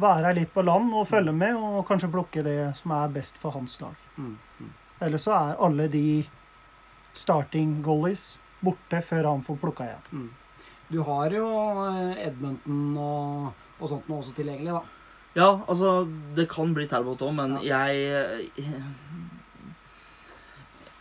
[0.00, 3.50] være litt på land og følge med, og kanskje plukke det som er best for
[3.52, 3.94] hans lag.
[4.16, 4.38] Mm.
[4.60, 4.70] Mm.
[5.02, 6.24] Ellers så er alle de
[7.12, 10.06] starting goalies borte før han får plukka igjen.
[10.12, 10.30] Mm.
[10.88, 11.46] Du har jo
[11.86, 14.82] eh, Edmonton og, og sånt nå også tilgjengelig, da.
[15.36, 18.08] Ja, altså, det kan bli Talbot òg, men jeg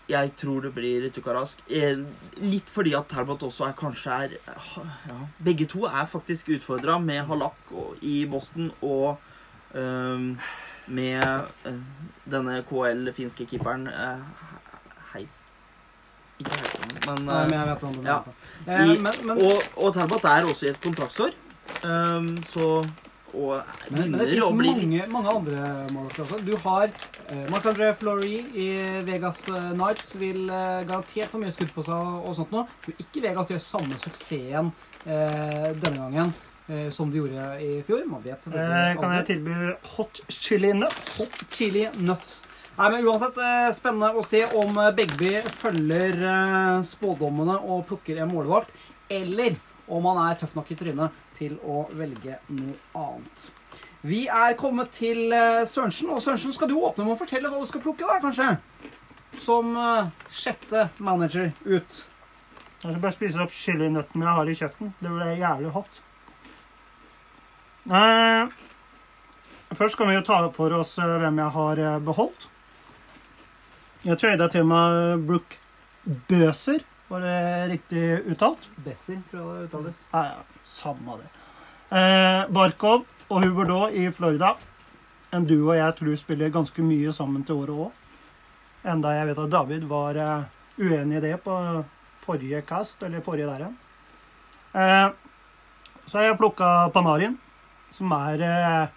[0.07, 1.63] Jeg tror det blir Tukarask.
[1.67, 1.99] Eh,
[2.39, 7.25] Litt fordi at Talbot også er kanskje er ja, Begge to er faktisk utfordra med
[7.27, 9.17] Halak i Boston og
[9.75, 10.37] ehm,
[10.87, 11.25] med
[11.67, 11.81] eh,
[12.31, 14.23] denne KL-finske keeperen eh,
[15.11, 15.41] Heis.
[16.37, 18.19] Ikke Heis, men Nei, men eh, jeg vet hva du ja.
[18.21, 18.33] mener.
[18.67, 21.35] Eh, I- men, men, og, og Talbot er også i et kontraktsår.
[21.83, 22.67] um, så
[23.37, 26.37] Og men, men det finnes mange, litt mange andre målvakter også.
[26.47, 28.67] Du har eh, Marc-André Flory i
[29.05, 29.73] Vegas Nights.
[29.75, 32.63] Knights vil eh, garantert få mye skudd på seg og sånt noe.
[32.85, 34.71] Tror ikke Vegas gjør samme suksessen
[35.05, 36.33] eh, denne gangen
[36.71, 38.07] eh, som de gjorde i fjor.
[38.09, 39.59] Man vet selvfølgelig Eh, kan jeg tilby
[39.97, 41.17] hot chili nuts?
[41.19, 42.37] Hot chili nuts.
[42.77, 48.19] Nei, men uansett, eh, spennende å se om eh, Begby følger eh, spådommene og plukker
[48.21, 48.69] en målvakt,
[49.09, 49.55] eller
[49.89, 53.47] om han er tøff nok i trynet til å velge noe annet.
[54.07, 55.33] Vi er kommet til
[55.65, 58.51] Sørensen, og Sørensen, skal du åpne med å fortelle hva du skal plukke, da, kanskje?
[59.41, 59.73] Som
[60.29, 61.97] sjette manager ut.
[62.83, 64.91] Jeg skal bare spise opp chilinøttene jeg har i kjeften.
[65.01, 66.03] Det ble jævlig hot.
[67.87, 68.53] Eh,
[69.73, 72.49] først kan vi jo ta opp for oss hvem jeg har eh, beholdt.
[74.05, 75.55] Jeg trada til meg Brook
[76.29, 76.83] Bøser.
[77.07, 77.37] Var det
[77.71, 78.67] riktig uttalt?
[78.85, 80.01] Besser, tror jeg det uttales.
[80.11, 81.29] Ja, ja, samme det.
[81.97, 84.51] Eh, Barkov og Huberdeau i Florida.
[85.33, 88.03] En duo jeg tror spiller ganske mye sammen til året òg.
[88.87, 90.45] Enda jeg vet at David var eh,
[90.77, 91.55] uenig i det på
[92.27, 93.79] forrige cast, eller forrige der igjen.
[94.77, 95.07] Eh,
[96.05, 97.39] så har jeg plukka Panarin,
[97.89, 98.93] som er eh,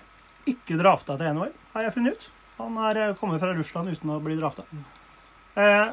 [0.52, 2.30] ikke drafta til NHL, har jeg funnet ut.
[2.60, 4.66] Han er eh, kommet fra Russland uten å bli drafta.
[5.54, 5.88] Eh,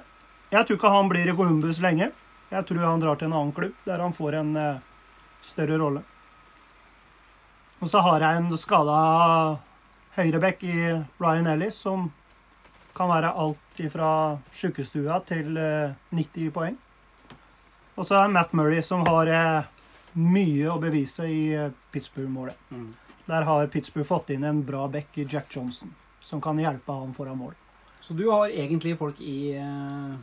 [0.52, 2.12] jeg tror ikke han blir i Columbus lenge.
[2.52, 4.84] Jeg tror han drar til en annen klubb der han får en eh,
[5.44, 6.04] større rolle.
[7.80, 9.00] Og så har jeg en skada
[10.18, 10.78] høyreback i
[11.22, 12.10] Ryan Ellis, som
[12.98, 14.12] kan være alt fra
[14.58, 16.78] sjukestua til eh, 90 poeng.
[17.98, 19.30] Og så er Matt Murray, som har
[20.18, 21.44] mye å bevise i
[21.94, 22.58] Pittsburgh-målet.
[22.70, 22.92] Mm.
[23.28, 25.94] Der har Pittsburgh fått inn en bra back i Jack Johnson,
[26.28, 27.54] som kan hjelpe han foran mål.
[28.04, 30.16] Så du har egentlig folk i, eh,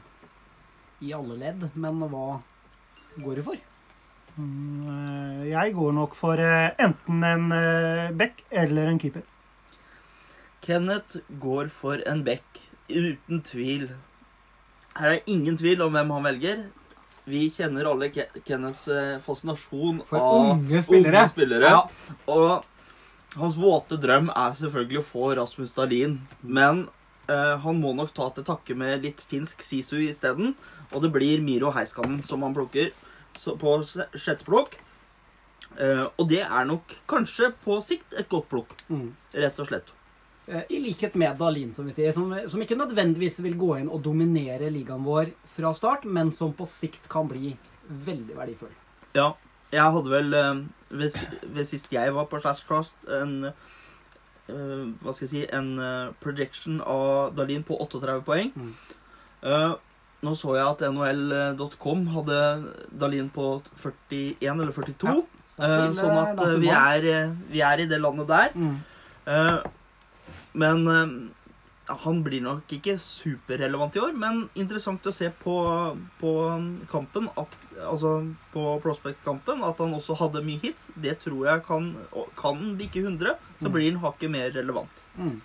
[1.05, 2.41] i alle ledd, men hva
[3.21, 3.57] går du for?
[4.37, 7.49] Mm, eh, Jeg går nok for eh, enten en
[8.19, 9.23] back eller en keeper.
[10.65, 13.91] Kenneth går for en back, uten tvil.
[14.97, 16.65] Her er det ingen tvil om hvem han velger.
[17.27, 18.09] Vi kjenner alle
[18.45, 18.85] Kenneths
[19.25, 21.13] fascinasjon For av unge spillere.
[21.17, 21.71] unge spillere.
[21.73, 21.83] Ja.
[22.29, 22.65] Og
[23.37, 26.19] hans våte drøm er selvfølgelig å få Rasmus Dahlin.
[26.43, 26.85] Men
[27.29, 30.55] eh, han må nok ta til takke med litt finsk sisu isteden.
[30.93, 32.93] Og det blir Miro Heiskanen som han plukker
[33.41, 33.79] så på
[34.15, 34.79] sjette plukk.
[35.81, 39.15] Eh, og det er nok kanskje på sikt et godt plukk, Mm.
[39.35, 39.91] rett og slett.
[40.47, 43.89] Eh, I likhet med Dahlin, som vi sier, som, som ikke nødvendigvis vil gå inn
[43.91, 47.57] og dominere ligaen vår fra start, men som på sikt kan bli
[47.89, 48.71] veldig verdifull.
[49.17, 49.33] Ja,
[49.75, 50.61] jeg hadde vel eh,
[50.95, 56.13] ved, ved sist jeg var på Slashcast en eh, Hva skal jeg si En eh,
[56.23, 58.53] projection av Dalin på 38 poeng.
[58.55, 58.75] Mm.
[60.25, 62.37] Nå så jeg at NHL.com hadde
[63.01, 65.17] Dalin på 41 eller 42.
[65.59, 65.73] Ja.
[65.95, 67.09] Sånn at vi er,
[67.53, 68.55] vi er i det landet der.
[68.57, 68.79] Mm.
[70.57, 70.89] Men
[71.89, 75.57] han blir nok ikke superrelevant i år, men interessant å se på,
[76.21, 76.35] på
[76.91, 78.11] kampen at, Altså
[78.55, 80.91] på Prospect-kampen at han også hadde mye hits.
[80.95, 81.89] Det tror jeg kan
[82.39, 83.73] Kan bikke 100, så Mm.
[83.75, 85.03] blir han hakket mer relevant.
[85.19, 85.41] Mm.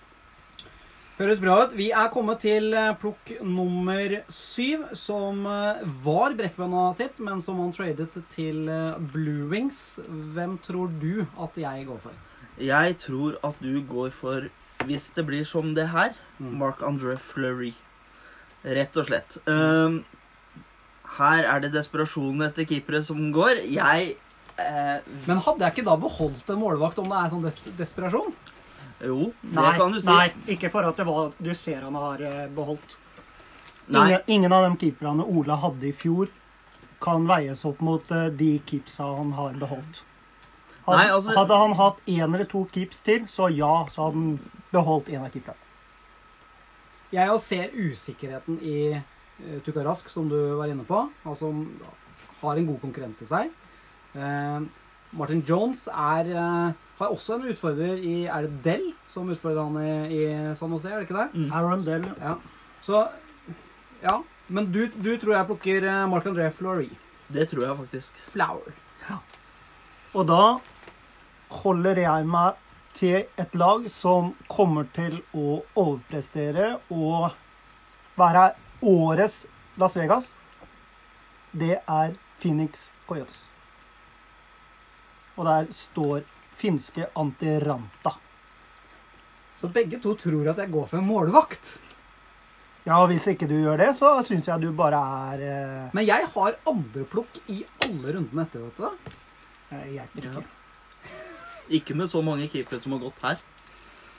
[1.19, 1.73] Høres bra ut.
[1.75, 7.59] Vi er kommet til eh, plukk nummer syv, som eh, var Brekkbønna sitt, men som
[7.59, 9.97] han tradet til eh, Blue Wings.
[10.07, 12.15] Hvem tror du at jeg går for?
[12.63, 14.47] Jeg tror at du går for,
[14.87, 17.73] hvis det blir som det her, Mark Marc-André Fleury.
[18.63, 19.37] Rett og slett.
[19.47, 20.01] Um,
[21.19, 23.63] her er det desperasjonen etter keepere som går.
[23.67, 24.13] Jeg
[24.59, 28.33] eh, Men hadde jeg ikke da beholdt en målvakt om det er sånn des desperasjon?
[28.99, 30.09] Jo, det Nei, kan du si.
[30.11, 32.97] nei, ikke for at det var du ser han har eh, beholdt.
[33.89, 34.05] Nei.
[34.05, 36.29] Ingen, ingen av de keeperne Ola hadde i fjor,
[37.01, 40.03] kan veies opp mot eh, de keepsa han har beholdt.
[40.89, 44.17] Hadde, Nei, altså- hadde han hatt én eller to keeps til, så ja, så hadde
[44.17, 44.39] han
[44.73, 45.65] beholdt en av keeperne.
[47.13, 51.07] Jeg ser usikkerheten i uh, Tuka Rask, som du var inne på.
[51.25, 51.49] Altså
[52.41, 53.49] har en god konkurrent til seg.
[54.13, 54.65] Uh,
[55.17, 59.77] Martin Jones er, uh, har også en utfordrer i Er det Dell som utfordrer han
[59.81, 61.29] i, i San Jose, er det ikke det?
[61.33, 61.51] Mm.
[61.53, 62.35] Aaron Dell Ja.
[62.85, 63.07] Så
[64.03, 64.19] Ja.
[64.49, 66.89] Men du, du tror jeg plukker eh, Marc-André Fleury.
[67.29, 68.21] Det tror jeg faktisk.
[68.33, 68.71] Flower.
[69.09, 69.17] Ja.
[70.17, 70.43] Og da
[71.49, 72.57] holder jeg meg
[72.97, 77.31] til et lag som kommer til å overprestere og
[78.19, 78.49] være
[78.85, 79.45] årets
[79.79, 80.33] Las Vegas.
[81.51, 83.45] Det er Phoenix Coyotes.
[85.39, 86.25] Og der står
[86.59, 88.17] finske Antiranta.
[89.59, 91.77] Så begge to tror at jeg går for en målvakt.
[92.85, 96.07] Ja, og hvis ikke du gjør det, så syns jeg du bare er eh, Men
[96.07, 99.17] jeg har andreplukk i alle rundene etter dette.
[99.69, 100.45] Jeg hjelper ikke.
[101.69, 103.39] Ikke med så mange keepere som har gått her.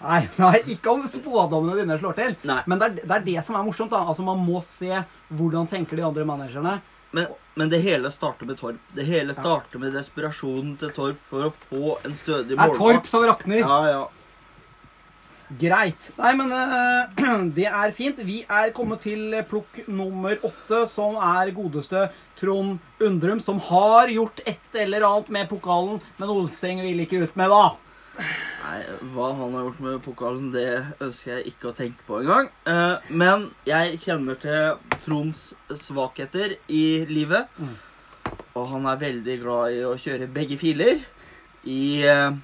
[0.01, 2.39] Nei, nei, ikke om spådommene dine slår til.
[2.49, 2.63] Nei.
[2.71, 3.93] Men det er, det er det som er morsomt.
[3.93, 4.05] da.
[4.09, 5.03] Altså Man må se
[5.35, 6.79] hvordan tenker de andre managerne.
[7.11, 7.27] Men,
[7.59, 8.79] men det hele starter med Torp.
[8.95, 13.11] Det hele starter med desperasjonen til Torp for å få en stødig Det er Torp
[13.11, 13.65] som rakner.
[13.65, 14.05] Ja, ja.
[15.59, 16.11] Greit.
[16.15, 17.11] Nei, men uh,
[17.57, 18.21] det er fint.
[18.27, 22.07] Vi er kommet til plukk nummer åtte, som er godeste
[22.39, 27.39] Trond Undrum, som har gjort et eller annet med pokalen, men Olseng vil ikke ut
[27.41, 27.65] med, da.
[28.21, 28.81] Nei,
[29.15, 30.69] hva han har gjort med pokalen, det
[31.03, 32.51] ønsker jeg ikke å tenke på engang.
[32.69, 35.41] Uh, men jeg kjenner til Tronds
[35.75, 37.51] svakheter i livet.
[37.59, 37.75] Mm.
[38.61, 41.03] Og han er veldig glad i å kjøre begge filer
[41.67, 42.39] i uh,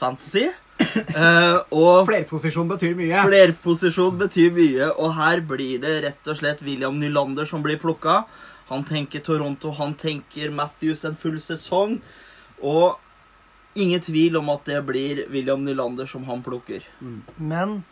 [0.00, 0.46] fantasy.
[1.18, 3.24] Eh, og Flerposisjon betyr mye.
[3.26, 8.22] flerposisjon betyr mye, og her blir det rett og slett William Nylander som blir plukka.
[8.68, 11.98] Han tenker Toronto, han tenker Matthews en full sesong.
[12.60, 12.98] Og
[13.78, 16.84] ingen tvil om at det blir William Nylander som han plukker.
[17.36, 17.82] Men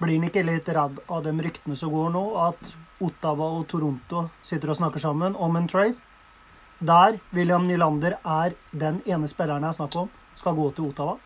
[0.00, 4.26] blir han ikke litt redd av de ryktene som går nå, at Ottawa og Toronto
[4.44, 5.98] sitter og snakker sammen om en trade?
[6.80, 11.18] Der William Nylander er den ene spilleren jeg snakker om, skal gå til Ottawa.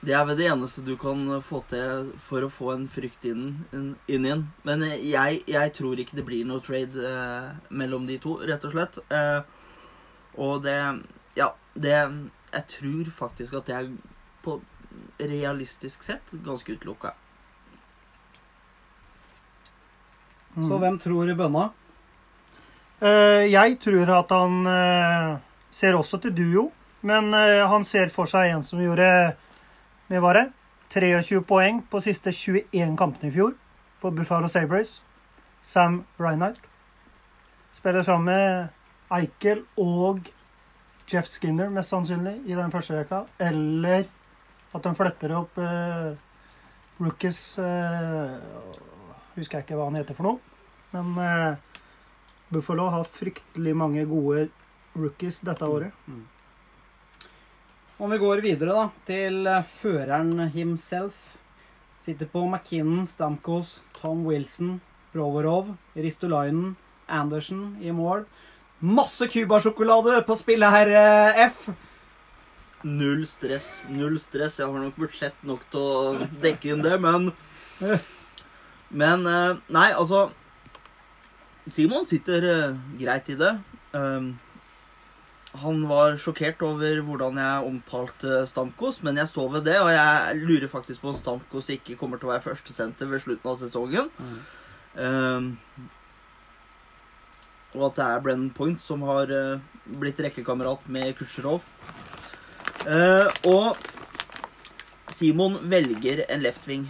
[0.00, 3.64] Det er vel det eneste du kan få til for å få en frykt inn,
[3.74, 4.44] inn inn igjen.
[4.68, 8.66] Men eh, jeg, jeg tror ikke det blir noe trade eh, mellom de to, rett
[8.68, 9.00] og slett.
[9.10, 9.40] Eh,
[10.38, 10.78] og det
[11.34, 11.96] Ja, det
[12.52, 13.90] Jeg tror faktisk at det er
[14.42, 14.60] på
[15.18, 17.12] realistisk sett ganske utelukka.
[20.54, 20.68] Mm.
[20.68, 21.68] Så hvem tror i bønna?
[22.98, 25.36] Uh, jeg tror at han uh,
[25.70, 26.64] ser også til duo,
[27.06, 29.36] men uh, han ser for seg en som gjorde
[30.08, 30.46] med var det,
[30.88, 33.52] 23 poeng på siste 21 kampene i fjor
[34.00, 35.02] for Buffalo Sabres.
[35.62, 36.60] Sam Reinhardt.
[37.72, 38.68] Spiller sammen med
[39.12, 40.30] Eichel og
[41.12, 43.22] Jeff Skinner, mest sannsynlig, i den første rekka.
[43.40, 44.06] Eller
[44.74, 46.12] at de flytter opp eh,
[47.00, 48.38] rookies eh,
[49.38, 50.40] Husker jeg ikke hva han heter for noe.
[50.96, 51.84] Men eh,
[52.48, 54.48] Buffalo har fryktelig mange gode
[54.96, 55.92] rookies dette året.
[57.98, 61.16] Om vi går videre da, til eh, føreren himself.
[61.98, 64.76] Sitter på McKinnon, Stamkos, Tom Wilson,
[65.10, 66.76] Provorov, Ristolainen,
[67.10, 68.22] Andersen i mål.
[68.78, 71.66] Masse Cuba-sjokolade på spillet her, eh, F.
[72.86, 73.82] Null stress.
[73.90, 74.60] Null stress.
[74.62, 77.32] Jeg har nok budsjett nok til å dekke inn det, men
[79.02, 80.28] Men eh, Nei, altså
[81.66, 82.46] Simon sitter
[83.00, 83.56] greit i det.
[83.90, 84.36] Um,
[85.56, 90.42] han var sjokkert over hvordan jeg omtalte Stamkos, men jeg står ved det, og jeg
[90.42, 94.10] lurer faktisk på om Stamkos ikke kommer til å være førstesenter ved slutten av sesongen.
[94.98, 95.48] Um,
[97.76, 99.64] og at det er Brennan Point som har uh,
[100.00, 101.64] blitt rekkekamerat med Kutsjerov.
[102.84, 103.80] Uh, og
[105.12, 106.86] Simon velger en left wing.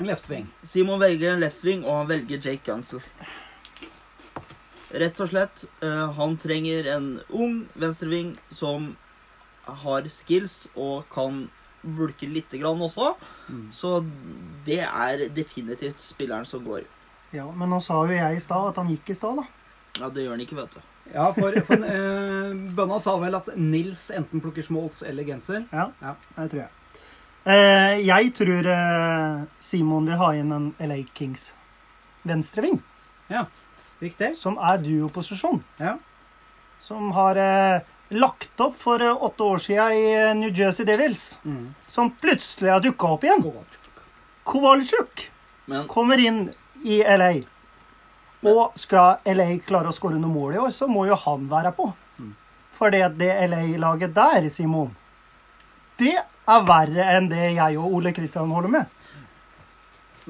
[0.00, 0.48] En left wing.
[0.64, 3.04] Simon velger en left wing, og han velger Jake Gunsel.
[4.92, 5.64] Rett og slett.
[5.82, 8.96] eh, han trenger en ung venstreving som
[9.64, 11.48] har skills og kan
[11.82, 13.14] bulke lite grann også.
[13.48, 13.68] Mm.
[13.72, 14.00] Så
[14.66, 16.82] det er definitivt spilleren som går.
[17.32, 19.44] Ja, Men nå sa jo jeg i stad at han gikk i stad, da.
[20.00, 20.80] Ja, det gjør han ikke, vet du.
[21.14, 25.64] Ja, for, for eh, Bønna sa vel at Nils enten plukker smolts eller genser.
[25.72, 26.16] Ja, Ja.
[26.36, 26.70] det tror jeg.
[27.46, 31.52] Eh, jeg tror eh, Simon vil ha inn en LA Kings
[32.28, 32.82] venstreving,
[34.00, 34.36] Riktig.
[34.36, 35.62] som er duoposisjon.
[35.76, 35.96] Ja.
[36.80, 37.82] Som har eh,
[38.16, 41.38] lagt opp for eh, åtte år siden i eh, New Jersey Devils.
[41.44, 41.74] Mm.
[41.86, 43.44] Som plutselig har dukka opp igjen.
[44.48, 45.26] Kovalchuk
[45.66, 46.46] Men kommer inn
[46.84, 47.32] i LA.
[48.40, 51.74] Og skal LA klare å skåre noen mål i år, så må jo han være
[51.76, 51.90] på.
[52.16, 52.32] Mm.
[52.78, 54.94] For det, det LA-laget der, Simon,
[56.00, 58.96] det er verre enn det jeg og Ole Kristian holder med.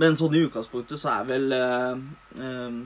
[0.01, 2.03] Men sånn i utgangspunktet så er vel eh,
[2.43, 2.81] eh,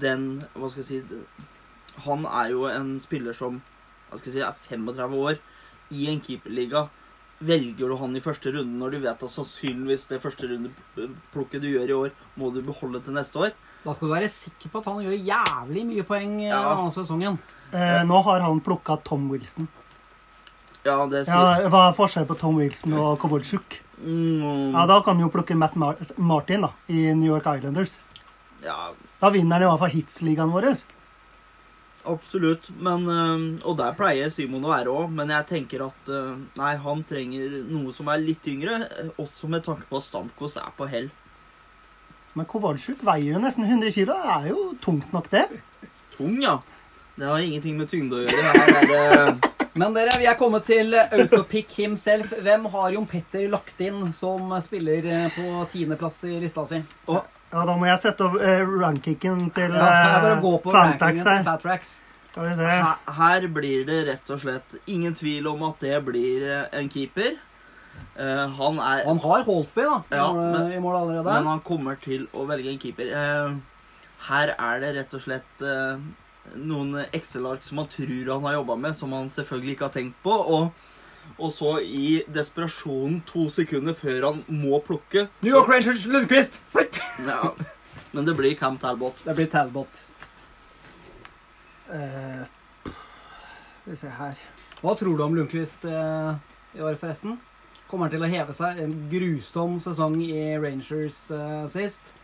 [0.00, 3.60] den Hva skal jeg si Han er jo en spiller som
[4.10, 5.36] hva skal jeg si, er 35 år
[5.94, 6.88] i en keeperliga.
[7.40, 11.68] Velger du han i første runde når du vet at sannsynligvis det første rundeplukket du
[11.70, 13.52] gjør i år, må du beholde til neste år?
[13.84, 16.74] Da skal du være sikker på at han gjør jævlig mye poeng i Ja.
[16.74, 17.38] denne sesongen.
[17.72, 19.68] Eh, nå har han plukka Tom Wilson.
[20.84, 23.78] Ja, det sier Ja, hva er forskjellen på Tom Wilson og Kovalchuk?
[24.02, 25.76] mm, Ja, Da kan han jo plukke Matt
[26.18, 28.00] Martin da, i New York Islanders.
[28.64, 30.70] Ja, Da vinner han i hvert fall hitsligaen vår.
[32.04, 32.70] absolutt.
[32.80, 36.74] Men, eh, og der pleier Simon å være òg, men jeg tenker at eh, nei,
[36.76, 40.72] han trenger noe som er litt yngre, eh, også med tanke på at Stamkos er
[40.76, 41.10] på hell.
[42.38, 44.14] Men Kovalsjuk veier jo nesten 100 kilo.
[44.14, 45.48] Det er jo tungt nok, det.
[46.16, 46.60] Tung, ja.
[47.16, 48.52] Det har ingenting med tyngde å gjøre.
[48.54, 52.32] Her er det Men dere, vi er kommet til autopic himself.
[52.42, 56.80] Hvem har Jon Petter lagt inn som spiller på tiendeplass i lista si?
[57.50, 59.90] Ja, Da må jeg sette opp eh, rankingen til Ja,
[60.30, 61.44] eh, Fantax til her.
[61.46, 62.00] Fatrax.
[62.30, 62.66] Skal vi se.
[62.66, 66.88] her, her blir det rett og slett ingen tvil om at det blir eh, en
[66.88, 67.38] keeper.
[68.14, 71.24] Uh, han er Han har Holtby da, Ja, men- i mål allerede.
[71.34, 73.10] Men han kommer til å velge en keeper.
[73.10, 73.58] Uh,
[74.28, 75.98] her er det rett og slett uh,
[76.54, 80.22] noen Excel-ark som han tror han har jobba med, som han selvfølgelig ikke har tenkt
[80.22, 80.30] på.
[80.30, 80.70] Og
[81.40, 86.60] og så i desperasjonen to sekunder før han må plukke New York Rangers, Lundqvist!
[87.30, 87.52] ja.
[88.12, 89.20] Men det blir Cam Talbot.
[89.24, 90.06] Det blir Talbot.
[91.90, 92.42] Uh,
[92.82, 94.40] Skal vi se her.
[94.80, 96.34] Hva tror du om Lundqvist uh,
[96.74, 97.38] i år, forresten?
[97.90, 98.78] Kommer han til å heve seg?
[98.82, 102.14] En grusom sesong i Rangers uh, sist.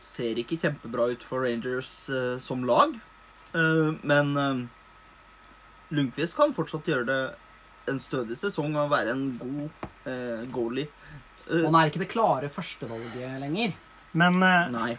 [0.00, 1.90] Ser ikke kjempebra ut for Rangers
[2.44, 2.92] som lag,
[3.54, 4.28] men
[5.94, 7.20] Lundqvist kan fortsatt gjøre det
[7.90, 10.88] en stødig sesong og være en god eh, goalie.
[11.48, 13.74] Uh, Han er ikke det klare førstevalget lenger.
[14.14, 14.90] Men, eh, nei,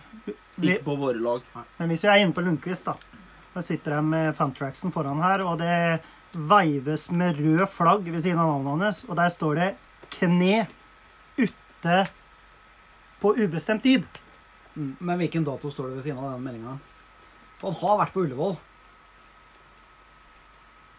[0.59, 1.41] ikke på våre lag.
[1.79, 2.95] men hvis jeg er inne på Lundqvist, da
[3.55, 6.01] Da sitter jeg med Fantraxen foran her, og det
[6.35, 9.75] veives med rød flagg ved siden av navnet hans, og der står det
[10.11, 10.67] 'kne
[11.37, 12.07] ute
[13.21, 14.03] på ubestemt tid'.
[14.75, 14.97] Mm.
[14.99, 16.79] Men hvilken dato står det ved siden av den meldinga?
[17.61, 18.57] Han har vært på Ullevål.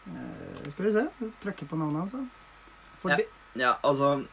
[0.07, 1.07] Eh, Skal vi se.
[1.41, 2.12] Trykke på navnet.
[3.01, 3.16] For Ja.
[3.57, 4.27] Ja, altså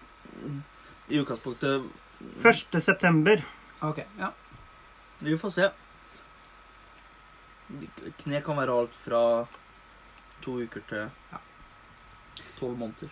[1.10, 1.86] I utgangspunktet
[2.44, 2.82] 1.
[2.84, 3.40] september.
[3.82, 4.32] Ok, ja.
[5.24, 5.70] Vi får se.
[8.20, 9.22] Kne kan være alt fra
[10.44, 11.40] to uker til Ja.
[12.60, 13.10] tolv måneder.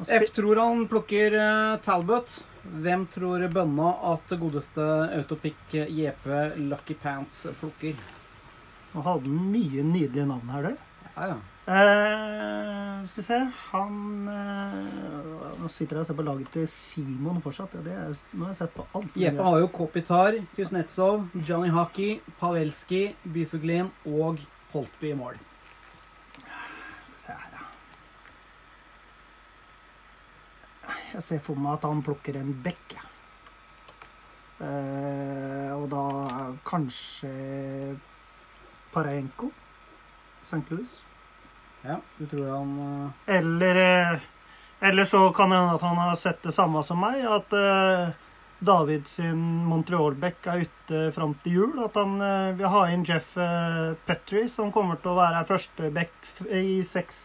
[0.00, 2.40] F tror han plukker eh, Talbot.
[2.64, 4.80] Hvem tror Bønna at godeste
[5.16, 6.26] Autopic JP
[6.56, 7.94] Lucky Pants plukker?
[8.94, 10.76] Nå hadde han mye nydelige navn her, du.
[11.16, 11.36] Ja, ja.
[11.68, 13.36] Eh, skal vi se
[13.70, 17.74] Han uh, Nå sitter jeg og ser på laget til Simon fortsatt.
[17.76, 19.18] Ja, det er, nå har jeg sett på alt.
[19.20, 23.02] Jeppe har jo Kopitar, Kuznetsov, Johnny Hockey, Pavelski,
[23.34, 24.40] Byfuglin og
[24.72, 25.36] Holtby i mål.
[26.38, 27.68] Skal vi se her, ja.
[31.12, 32.96] Jeg ser for meg at han plukker en bekk.
[32.96, 33.06] jeg.
[34.60, 36.04] Uh, og da
[36.64, 37.30] kanskje
[38.96, 39.52] Parajenko.
[40.42, 40.64] St.
[40.72, 41.09] Louis.
[41.82, 43.10] Ja, du tror han uh...
[43.26, 44.18] Eller, eh,
[44.80, 48.12] eller så kan det hende at han har sett det samme som meg, at uh,
[48.60, 51.78] David sin Montreal-back er ute fram til jul.
[51.84, 55.88] At han uh, vil ha inn Jeff uh, Petry, som kommer til å være første
[55.94, 56.12] back
[56.52, 57.22] i seks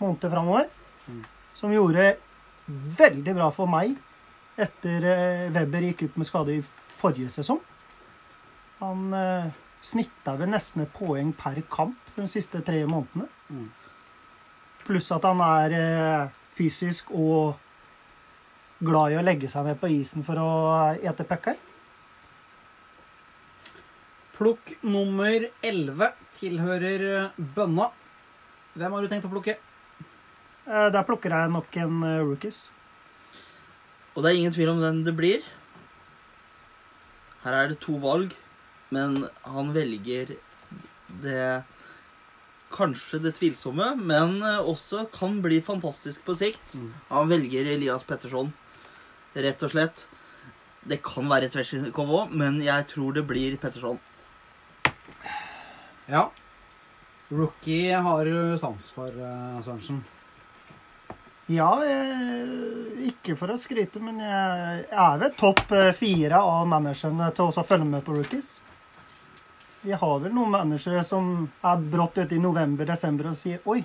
[0.00, 0.68] måneder framover.
[1.08, 1.24] Mm.
[1.56, 2.12] Som gjorde
[3.00, 3.96] veldig bra for meg
[4.60, 5.04] etter
[5.54, 6.62] Weber gikk ut med skade i
[7.00, 7.62] forrige sesong.
[8.82, 9.14] Han
[9.82, 13.28] snitta vel nesten et poeng per kamp de siste tre månedene.
[13.48, 13.68] mm.
[14.84, 17.58] Pluss at han er eh, fysisk og
[18.80, 20.50] glad i å legge seg ned på isen for å
[20.96, 21.58] ete pucker.
[24.40, 27.90] Plukk nummer 11 tilhører eh, Bønna.
[28.72, 29.58] Hvem har du tenkt å plukke?
[30.70, 32.68] Eh, der plukker jeg nok en uh, rookies.
[34.14, 35.44] Og det er ingen tvil om hvem det blir.
[37.44, 38.32] Her er det to valg,
[38.94, 39.16] men
[39.46, 40.36] han velger
[41.22, 41.44] det
[42.70, 46.76] Kanskje det tvilsomme, men eh, også kan bli fantastisk på sikt.
[46.78, 46.92] Mm.
[47.08, 48.52] Han velger Elias Petterson,
[49.34, 50.04] rett og slett.
[50.86, 53.98] Det kan være Svetsjnikov òg, men jeg tror det blir Petterson.
[56.06, 56.28] Ja.
[57.30, 60.00] Rookie har du sans for, uh, Sørensen.
[61.50, 67.32] Ja, jeg, ikke for å skryte, men jeg er ved topp eh, fire av managerne
[67.34, 68.60] til også å følge med på rookies.
[69.82, 73.80] Vi har vel noen managere som er brått ute i november-desember og sier Oi,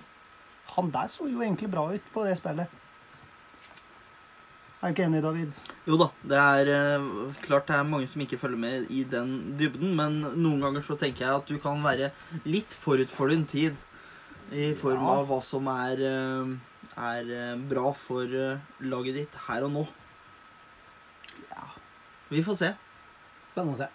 [0.76, 2.68] han der så jo egentlig bra ut på det spillet.
[4.84, 5.56] Er ikke enig, David?
[5.88, 7.06] Jo da, det er eh,
[7.46, 10.98] klart det er mange som ikke følger med i den dybden, men noen ganger så
[11.00, 12.12] tenker jeg at du kan være
[12.46, 13.80] litt forut for din tid
[14.54, 15.16] i form Ja.
[15.16, 16.52] av hva som er, eh,
[17.02, 18.28] er eh, bra for
[18.84, 19.86] laget ditt her og nå.
[21.56, 21.66] Ja,
[22.30, 22.74] vi får se.
[23.50, 23.90] Spennende å se.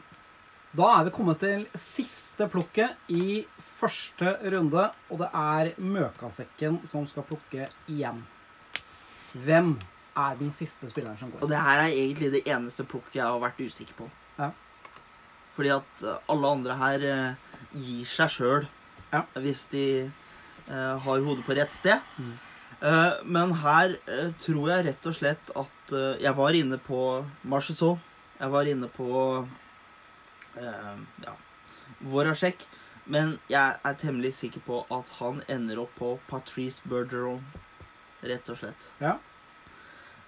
[0.76, 3.40] Da er vi kommet til siste plukket i
[3.80, 8.20] første runde, og det er Møkasekken som skal plukke igjen.
[9.34, 9.72] Hvem
[10.20, 11.48] er den siste spilleren som Og går?
[11.52, 14.08] det her er egentlig det eneste plukket jeg har vært usikker på.
[14.38, 14.50] Ja.
[15.56, 17.34] Fordi at eh, alle andre her eh,
[17.74, 18.68] gir seg sjøl
[19.12, 19.24] Ja.
[19.34, 19.84] hvis de
[20.70, 21.98] eh, har hodet på rett sted.
[22.18, 22.36] Mm.
[23.28, 23.92] Men her
[24.40, 25.92] tror jeg rett og slett at
[26.22, 27.98] Jeg var inne på Marchesau.
[28.40, 29.10] Jeg var inne på
[30.58, 31.34] eh, ja,
[32.00, 32.66] Vorasjek.
[33.10, 37.42] Men jeg er temmelig sikker på at han ender opp på Patrice Bergeron,
[38.22, 38.90] rett og slett.
[39.02, 39.16] Ja.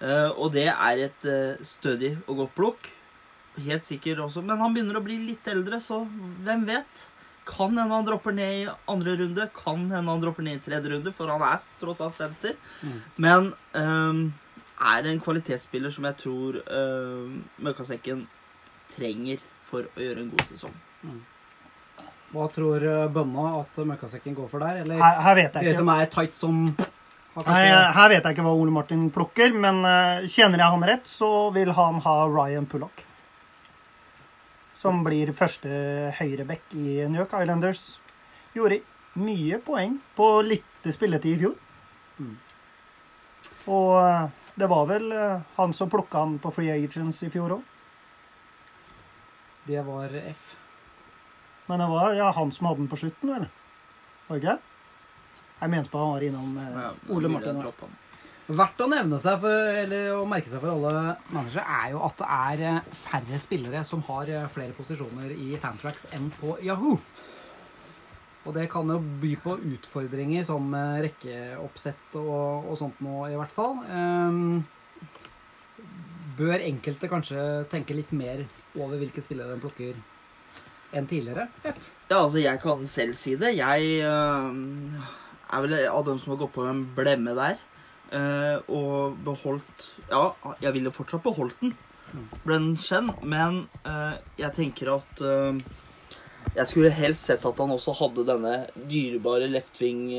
[0.02, 2.88] Uh, og det er et uh, stødig og godt plukk.
[3.62, 4.42] Helt sikker også.
[4.42, 6.00] Men han begynner å bli litt eldre, så
[6.42, 7.06] hvem vet?
[7.46, 9.46] Kan hende han dropper ned i andre runde.
[9.54, 12.58] Kan hende han dropper ned i tredje runde, for han er tross alt senter.
[12.82, 12.98] Mm.
[13.22, 14.22] Men um,
[14.82, 17.30] er en kvalitetsspiller som jeg tror uh,
[17.62, 18.26] Møkkasekken
[18.90, 19.42] trenger
[19.72, 20.74] for å gjøre en god sesong.
[22.32, 24.82] Hva tror eh, Bønna at Møkkasekken går for der?
[24.84, 25.80] Eller Her, her vet jeg det ikke.
[25.82, 29.78] som er tight som Nei, kanskje- her vet jeg ikke hva Ole Martin plukker, men
[29.88, 33.04] uh, kjenner jeg han rett, så vil han ha Ryan Pullock.
[34.76, 35.70] Som blir første
[36.18, 37.84] høyreback i New York Islanders.
[38.56, 38.80] Gjorde
[39.22, 41.56] mye poeng på lite spilletid i fjor.
[42.20, 42.34] Mm.
[43.72, 44.26] Og eh,
[44.60, 47.68] det var vel eh, han som plukka han på Free Agents i fjor òg.
[49.66, 50.52] Det var F.
[51.66, 53.48] Men det var ja, han som hadde den på slutten, vel?
[54.28, 54.58] Var det ikke?
[55.62, 57.60] Jeg mente på han var innom eh, Ja, Ole Martin.
[58.52, 62.16] Verdt å nevne seg for, eller å merke seg for alle managere er jo at
[62.18, 66.98] det er eh, færre spillere som har eh, flere posisjoner i Fantracks enn på Yahoo.
[68.42, 73.38] Og det kan jo by på utfordringer som eh, rekkeoppsett og, og sånt nå, i
[73.38, 73.78] hvert fall.
[73.86, 74.64] Um,
[76.34, 78.42] bør enkelte kanskje tenke litt mer
[78.78, 79.96] over hvilke spillere den plukker
[80.92, 81.48] enn tidligere?
[81.64, 81.72] Ja,
[82.18, 83.54] altså, jeg kan selv si det.
[83.56, 84.50] Jeg øh,
[85.52, 87.60] er vel av dem som har gått på en blemme der.
[88.12, 91.72] øh, og beholdt Ja, jeg ville fortsatt beholdt den.
[92.44, 95.22] Den kjent, men øh, jeg tenker at
[96.56, 100.10] Jeg skulle helst sett at han også hadde denne dyrebare left wing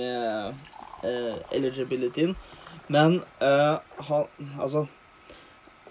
[1.51, 2.35] eligibilityen.
[2.87, 4.25] Men han
[4.59, 4.87] Altså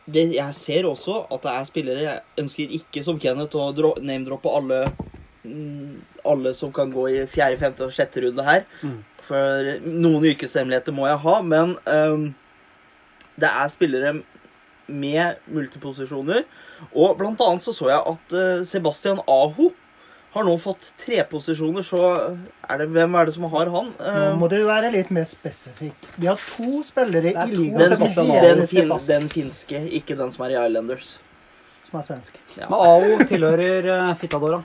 [0.07, 3.69] det, jeg ser også at det er spillere Jeg ønsker ikke som Kenneth å
[4.03, 4.81] name-droppe alle
[5.45, 8.65] mm, alle som kan gå i fjerde, femte og sjette runde her.
[8.83, 9.01] Mm.
[9.27, 12.29] For noen yrkeshemmeligheter må jeg ha, men um,
[13.39, 14.13] det er spillere
[14.93, 16.45] med multiposisjoner.
[16.93, 19.71] Og blant annet så så jeg at øh, Sebastian Aho
[20.33, 22.03] har nå fått tre posisjoner, så
[22.65, 23.91] er det, hvem er det som har han?
[23.99, 26.07] Nå Uh, må du være litt mer spesifikk.
[26.17, 30.47] Vi har to spillere er i ligaen den, den, fin, den finske, ikke den som
[30.47, 31.19] er i Islanders.
[31.89, 32.39] som er svensk.
[32.57, 32.71] Ja.
[32.71, 34.63] Men AO tilhører uh, Fittadora.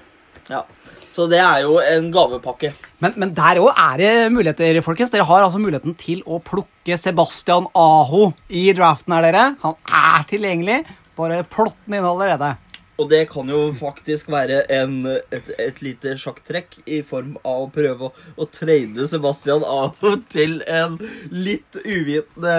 [0.47, 0.63] Ja.
[1.11, 2.71] Så det er jo en gavepakke.
[3.03, 5.11] Men, men der òg er det muligheter, folkens.
[5.11, 9.45] Dere har altså muligheten til å plukke Sebastian Aho i draften her, dere.
[9.63, 10.77] Han er tilgjengelig.
[11.17, 12.53] Bare plott den inn allerede.
[12.97, 17.69] Og det kan jo faktisk være en, et, et lite sjakktrekk i form av å
[17.73, 20.97] prøve å, å trade Sebastian Aho til en
[21.29, 22.55] litt uvitende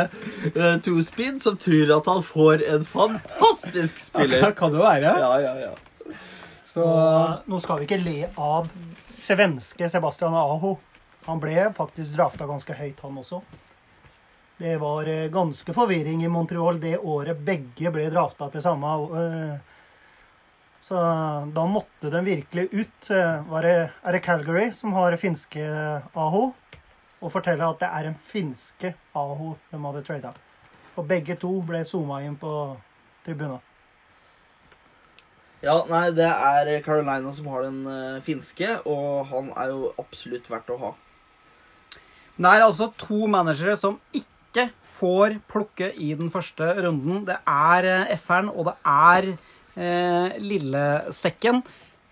[0.55, 4.53] uh, two-speed som tror at han får en fantastisk spiller.
[4.61, 5.14] kan det være.
[5.24, 6.18] Ja, ja, ja.
[6.68, 6.84] Så
[7.51, 8.68] nå skal vi ikke le av
[9.11, 10.76] svenske Sebastian Aho.
[11.26, 13.41] Han ble faktisk drafta ganske høyt, han også.
[14.59, 19.74] Det var eh, ganske forvirring i Montreal det året begge ble drafta til samme eh,
[20.84, 20.96] Så
[21.54, 23.10] da måtte de virkelig ut.
[23.10, 25.64] Eh, Var det, er det Calgary som har finske
[26.14, 26.52] Aho?
[27.18, 30.32] Og fortelle at det er en finske Aho de hadde trada.
[30.94, 32.52] For begge to ble zooma inn på
[33.26, 33.60] tribunen.
[35.62, 40.46] ja, nei, det er Carolina som har den uh, finske, og han er jo absolutt
[40.50, 40.90] verdt å ha.
[42.38, 44.68] Det er altså to managere som ikke
[44.98, 47.24] får plukke i den første runden.
[47.26, 49.57] Det er uh, F-eren, og det er eh,
[50.42, 51.62] Lillesekken.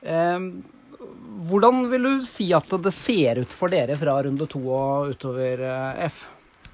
[0.02, 0.46] Eh,
[1.50, 5.62] hvordan vil du si at det ser ut for dere fra runde to og utover
[5.66, 6.22] eh, F?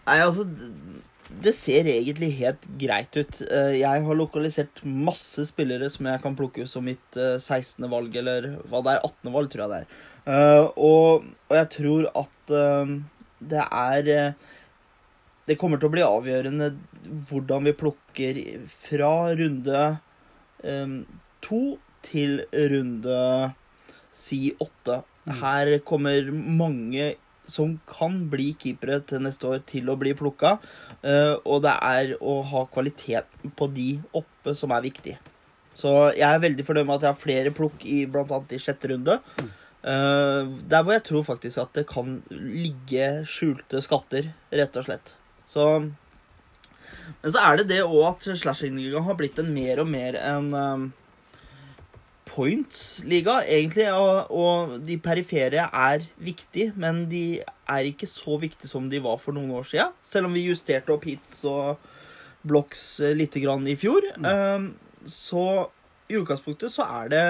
[0.07, 0.45] Nei, altså
[1.43, 3.40] Det ser egentlig helt greit ut.
[3.49, 7.86] Eh, Jeg har lokalisert masse spillere som jeg kan plukke ut som mitt eh, 16.
[7.93, 9.05] valg, eller hva det er.
[9.09, 9.32] 18.
[9.34, 10.01] valg, tror jeg det er.
[10.22, 12.93] Eh, Og, og jeg tror at eh,
[13.53, 14.51] det er eh,
[15.51, 16.68] Det kommer til å bli avgjørende
[17.28, 18.36] hvordan vi plukker
[18.70, 19.97] fra runde eh,
[21.43, 21.63] to
[22.07, 23.19] til runde
[24.13, 25.03] si åtte.
[25.41, 27.15] Her kommer mange
[27.49, 30.57] som kan bli keepere til neste år, til å bli plukka.
[31.03, 35.17] Eh, og det er å ha kvalitet på de oppe som er viktig.
[35.77, 38.39] Så jeg er veldig fornøyd med at jeg har flere plukk i bl.a.
[38.53, 39.19] i sjette runde.
[39.83, 45.17] Eh, der hvor jeg tror faktisk at det kan ligge skjulte skatter, rett og slett.
[45.49, 45.67] Så
[47.23, 50.49] Men så er det det òg at slashing-ligaen har blitt en mer og mer en
[50.55, 50.87] um,
[52.33, 53.89] points-liga, egentlig.
[53.95, 59.21] Og, og de perifere er viktige, men de er ikke så viktige som de var
[59.23, 59.95] for noen år siden.
[60.05, 61.83] Selv om vi justerte opp hits og
[62.43, 64.05] blocks eh, lite grann i fjor.
[64.19, 64.73] Um,
[65.07, 65.69] så
[66.11, 67.27] i utgangspunktet så er det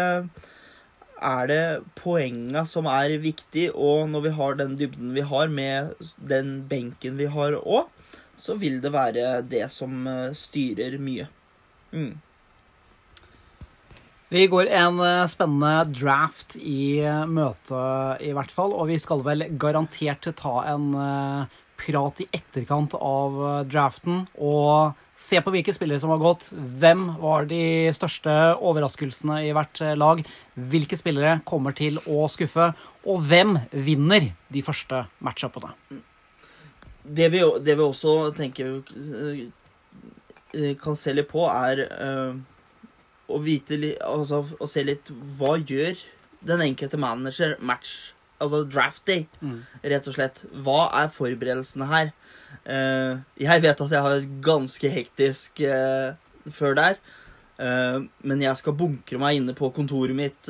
[1.23, 1.64] er det
[1.95, 7.20] poenga som er viktig, og når vi har den dybden vi har med den benken
[7.20, 7.91] vi har òg,
[8.37, 11.28] så vil det være det som eh, styrer mye.
[11.93, 12.12] Mm.
[14.33, 17.83] Vi går en eh, spennende draft i eh, møte,
[18.24, 18.74] i hvert fall.
[18.74, 20.93] Og vi skal vel garantert ta en
[21.83, 26.47] prat i etterkant av draften og se på hvilke spillere som har gått.
[26.55, 30.22] Hvem var de største overraskelsene i hvert lag?
[30.55, 32.70] Hvilke spillere kommer til å skuffe?
[33.03, 35.74] Og hvem vinner de første matchupene?
[37.05, 38.78] Det, vi, det vi også tenker
[40.55, 42.34] eh, kan se litt på, er uh,
[43.32, 45.96] å vite Altså å se litt Hva gjør
[46.44, 48.12] den enkelte manager match?
[48.42, 49.62] Altså draft day, Mm.
[49.86, 50.40] rett og slett.
[50.50, 52.11] Hva er forberedelsene her?
[52.66, 56.14] Uh, jeg vet at jeg har et ganske hektisk uh,
[56.50, 57.03] før der.
[58.26, 60.48] Men jeg skal bunkre meg inne på kontoret mitt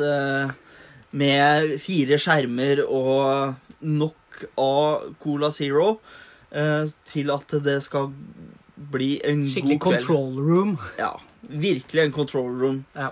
[1.13, 5.99] med fire skjermer og nok av Cola Zero
[7.09, 8.11] til at det skal
[8.93, 10.07] bli en Skikkelig god kveld.
[10.07, 10.73] control room.
[10.99, 11.15] Ja,
[11.49, 12.81] virkelig en control room.
[12.97, 13.11] Ja.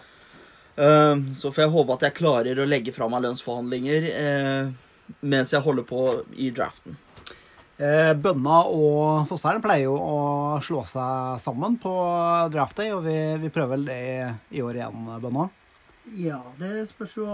[0.76, 4.72] Eh, så får jeg håpe at jeg klarer å legge fra meg lønnsforhandlinger eh,
[5.26, 6.03] mens jeg holder på
[6.36, 6.99] i draften.
[7.80, 10.18] Eh, Bønna og Fosseren pleier jo å
[10.64, 11.95] slå seg sammen på
[12.53, 14.18] draft day, og vi, vi prøver vel det i,
[14.61, 15.49] i år igjen, Bønna.
[16.16, 17.26] Ja, det spørs jo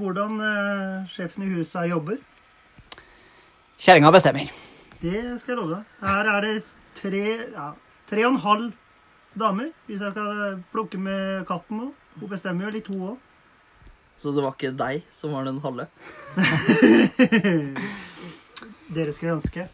[0.00, 2.18] hvordan eh, sjefen i huset jobber.
[3.82, 4.50] Kjerringa bestemmer.
[5.02, 5.82] Det skal jeg love deg.
[6.06, 6.52] Her er det
[6.94, 7.72] tre, ja,
[8.06, 8.68] tre og en halv
[9.34, 11.88] damer, hvis jeg skal plukke med katten nå.
[12.20, 13.16] Hun bestemmer jo litt, hun òg.
[14.20, 15.88] Så det var ikke deg som var den halve?
[18.92, 19.64] Dere skulle ønske.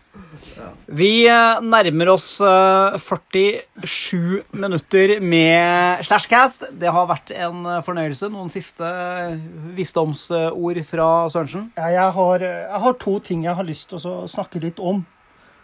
[0.94, 6.68] Vi eh, nærmer oss eh, 47 minutter med Slashcast.
[6.78, 8.30] Det har vært en eh, fornøyelse.
[8.32, 9.36] Noen siste eh,
[9.76, 11.68] visdomsord fra Sørensen?
[11.76, 15.02] Jeg, har, jeg har to ting jeg har lyst til å snakke litt om.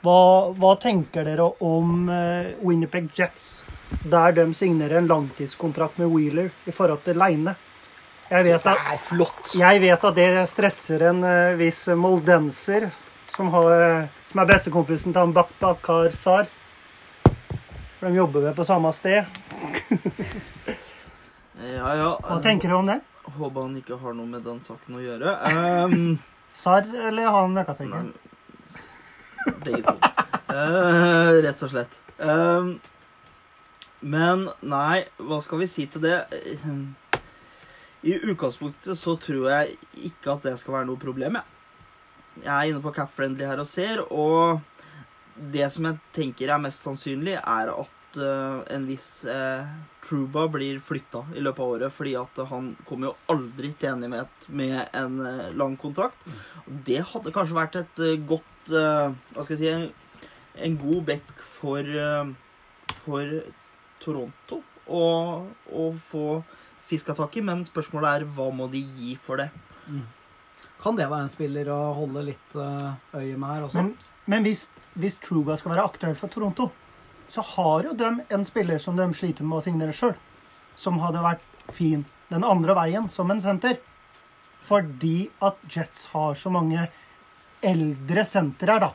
[0.05, 3.63] Hva, hva tenker dere om eh, Winnipeg Jets,
[4.03, 7.55] der de signerer en langtidskontrakt med Wheeler i forhold til Leine?
[8.29, 12.91] Jeg vet at, jeg vet at det stresser en eh, viss moldenser,
[13.37, 16.53] som, har, som er bestekompisen til han Bakbakar Sar.
[17.25, 19.25] For de jobber vel på samme sted.
[21.65, 22.09] Ja, ja.
[22.19, 22.99] Hva tenker du om det?
[23.39, 25.35] Håper han ikke har noe med den saken å gjøre.
[25.87, 26.17] Um,
[26.53, 28.11] Sar eller han møkkasekken?
[29.65, 29.95] Begge to.
[30.49, 31.97] Uh, rett og slett.
[32.19, 32.77] Um,
[34.05, 36.19] men nei, hva skal vi si til det?
[38.05, 39.79] I utgangspunktet så tror jeg
[40.11, 41.51] ikke at det skal være noe problem, jeg.
[42.45, 44.61] Jeg er inne på CapFriendly her og ser, og
[45.55, 49.65] det som jeg tenker er mest sannsynlig, er at uh, en viss uh,
[50.05, 54.49] Truba blir flytta i løpet av året, fordi at han kommer jo aldri til enighet
[54.51, 56.27] med en uh, lang kontrakt.
[56.67, 59.89] Det hadde kanskje vært et godt eh, Hva skal jeg si En,
[60.69, 62.33] en god back for, eh,
[63.03, 63.35] for
[64.03, 65.05] Toronto å,
[65.73, 66.43] å få
[66.85, 69.49] fiska tak i, men spørsmålet er hva må de gi for det?
[70.83, 73.81] Kan det være en spiller å holde litt eh, øye med her også?
[73.81, 73.95] Men,
[74.29, 74.67] men hvis,
[75.01, 76.69] hvis Truga skal være aktuell for Toronto,
[77.33, 80.12] så har jo de en spiller som de sliter med å signere sjøl,
[80.77, 83.81] som hadde vært fin den andre veien som en senter.
[84.65, 86.87] Fordi at Jets har så mange
[87.67, 88.93] eldre senter her, da.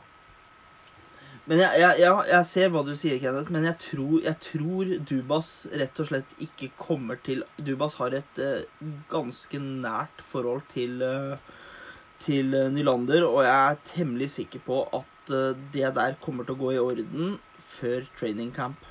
[1.50, 4.92] Men jeg, jeg, jeg, jeg ser hva du sier, Kenneth, men jeg tror, jeg tror
[5.08, 5.48] Dubas
[5.80, 8.68] rett og slett ikke kommer til Dubas har et eh,
[9.10, 11.64] ganske nært forhold til, eh,
[12.22, 16.62] til Nylander, og jeg er temmelig sikker på at eh, det der kommer til å
[16.62, 17.36] gå i orden
[17.70, 18.86] før training camp.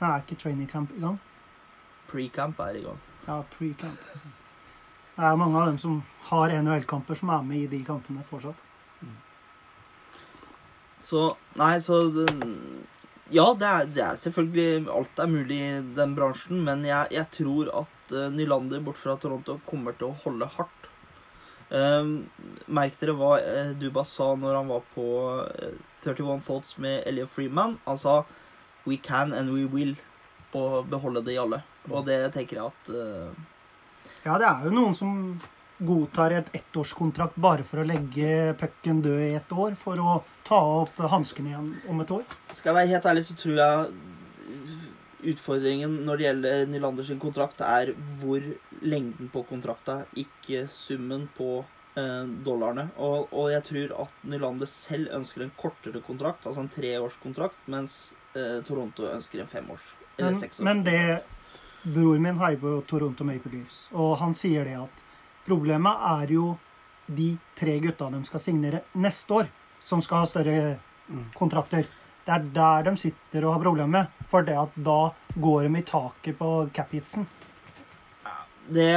[0.00, 1.20] Nå er ikke training camp i gang.
[2.10, 3.00] Pre-camp er i gang.
[3.24, 4.43] Ja, pre-camp.
[5.14, 8.60] Det er mange av dem som har NHL-kamper, som er med i de kampene fortsatt.
[11.04, 11.28] Så
[11.60, 11.98] Nei, så
[13.32, 17.28] Ja, det er, det er selvfølgelig Alt er mulig i den bransjen, men jeg, jeg
[17.32, 20.88] tror at eh, Nylander bort fra Toronto kommer til å holde hardt.
[21.74, 22.28] Um,
[22.68, 25.06] merk dere hva uh, Dubas sa når han var på
[25.48, 27.78] eh, 31 Thoughts med Elliot Freeman.
[27.86, 28.24] Han sa
[28.84, 29.96] 'We can and we will'
[30.54, 31.62] og beholde det i alle.
[31.90, 33.44] Og det tenker jeg at eh,
[34.24, 35.16] Ja, det er jo noen som
[35.84, 40.16] godtar et ettårskontrakt bare for å legge pucken død i ett år, for å
[40.46, 42.24] ta opp hanskene igjen om et år.
[42.54, 47.92] Skal jeg være helt ærlig, så tror jeg utfordringen når det gjelder Nylanders kontrakt, er
[48.20, 48.44] hvor
[48.84, 51.50] lengden på kontrakta, ikke summen på
[51.96, 52.90] eh, dollarene.
[53.00, 58.14] Og, og jeg tror at Nylander selv ønsker en kortere kontrakt, altså en treårskontrakt, mens
[58.36, 60.84] eh, Toronto ønsker en femårs eller Men, seksårskontrakt.
[60.84, 61.43] men det
[61.84, 65.02] Bror min heier på Toronto Maple Leafs, og han sier det at
[65.44, 66.54] problemet er jo
[67.06, 69.50] de tre gutta de skal signere neste år,
[69.84, 70.60] som skal ha større
[71.36, 71.84] kontrakter.
[72.24, 75.82] Det er der de sitter og har problemer med, for det at da går de
[75.82, 77.28] i taket på cap-hitsen.
[78.72, 78.94] Det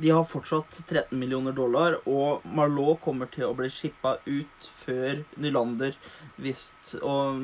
[0.00, 5.24] De har fortsatt 13 millioner dollar, og Marlowe kommer til å bli shippa ut før
[5.36, 5.96] Nylander
[6.40, 6.70] hvis,
[7.04, 7.42] og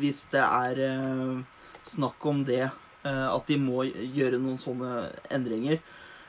[0.00, 1.42] hvis det er eh,
[1.84, 5.80] snakk om det, eh, at de må gjøre noen sånne endringer.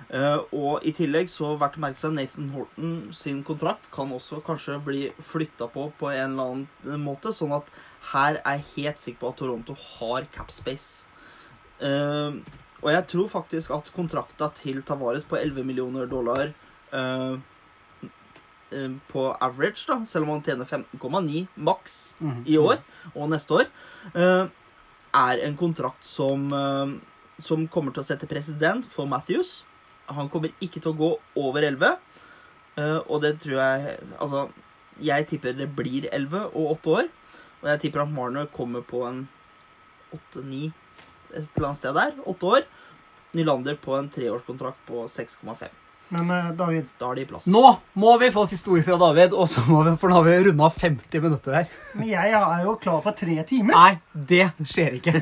[0.10, 4.40] Eh, og i tillegg så verdt å merke seg Nathan Horton sin kontrakt kan også
[4.44, 7.70] kanskje bli flytta på på en eller annen måte, sånn at
[8.14, 11.06] her er jeg helt sikker på at Toronto har cap space.
[11.80, 12.34] Eh,
[12.82, 17.36] og jeg tror faktisk at kontrakta til Tavares på 11 millioner dollar eh,
[18.72, 22.42] eh, på average, da, selv om han tjener 15,9 maks Mhm.
[22.48, 22.82] i år
[23.16, 23.68] og neste år,
[24.16, 24.48] eh,
[25.14, 26.94] er en kontrakt som, eh,
[27.42, 29.64] som kommer til å sette president for Matthews.
[30.08, 31.98] Han kommer ikke til å gå over 11,
[32.78, 34.50] eh, og det tror jeg Altså,
[35.00, 37.10] jeg tipper det blir 11 og 8 år,
[37.62, 39.28] og jeg tipper at Marner kommer på en
[40.14, 40.74] 8-9
[41.34, 42.16] et eller annet sted der.
[42.26, 42.66] 8 år.
[43.34, 45.81] Nylander på en treårskontrakt på 6,5.
[46.12, 47.48] Men eh, David, Da har de plass.
[47.48, 47.64] Nå
[48.00, 50.38] må vi få siste ord fra David, og så må vi, for nå har vi
[50.50, 51.76] runda 50 minutter her.
[51.96, 53.76] men jeg er jo klar for tre timer.
[53.76, 55.16] Nei, det skjer ikke.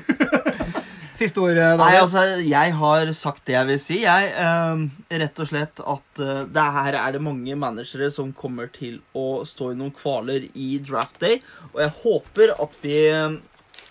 [1.20, 1.84] Siste ord, eh, David.
[1.84, 4.00] Nei, altså, jeg har sagt det jeg vil si.
[4.06, 4.84] Jeg, eh,
[5.22, 9.44] rett og slett at uh, det her er det mange managere som kommer til å
[9.46, 11.42] stå i noen kvaler i draft day.
[11.74, 13.00] Og jeg håper at vi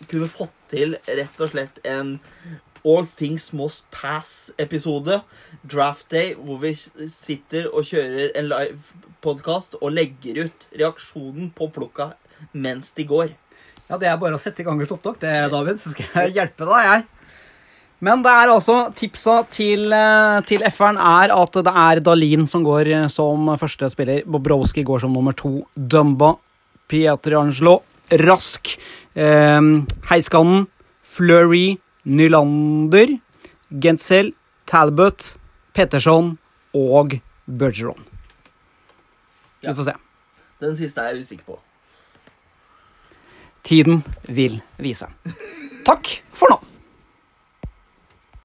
[0.09, 2.17] kunne fått til rett og slett en
[2.89, 5.21] All Things Must Pass-episode.
[5.69, 6.73] Draft day, hvor vi
[7.13, 12.13] sitter og kjører en live podkast og legger ut reaksjonen på plukka
[12.57, 13.35] mens de går.
[13.89, 16.37] Ja, Det er bare å sette i gang et opptak, det, David, så skal jeg
[16.39, 17.07] hjelpe deg, jeg.
[18.05, 22.63] Men det er altså tipsa til, eh, til F-eren er at det er Dalin som
[22.63, 24.23] går som første spiller.
[24.23, 25.67] Bobrowski går som nummer to.
[25.75, 26.37] Dumba,
[26.89, 27.81] Pietrangelo,
[28.23, 28.77] Rask,
[29.17, 29.61] eh,
[30.13, 30.69] Heiskanen,
[31.03, 33.19] Flurry, Nylander,
[33.69, 34.33] Gentzel,
[34.67, 35.37] Talbot,
[35.77, 36.37] Petterson
[36.77, 38.01] og Bergeron.
[39.61, 39.95] Vi får se.
[40.63, 41.59] Den siste er jeg usikker på.
[43.69, 45.09] Tiden vil vise.
[45.87, 46.59] Takk for nå.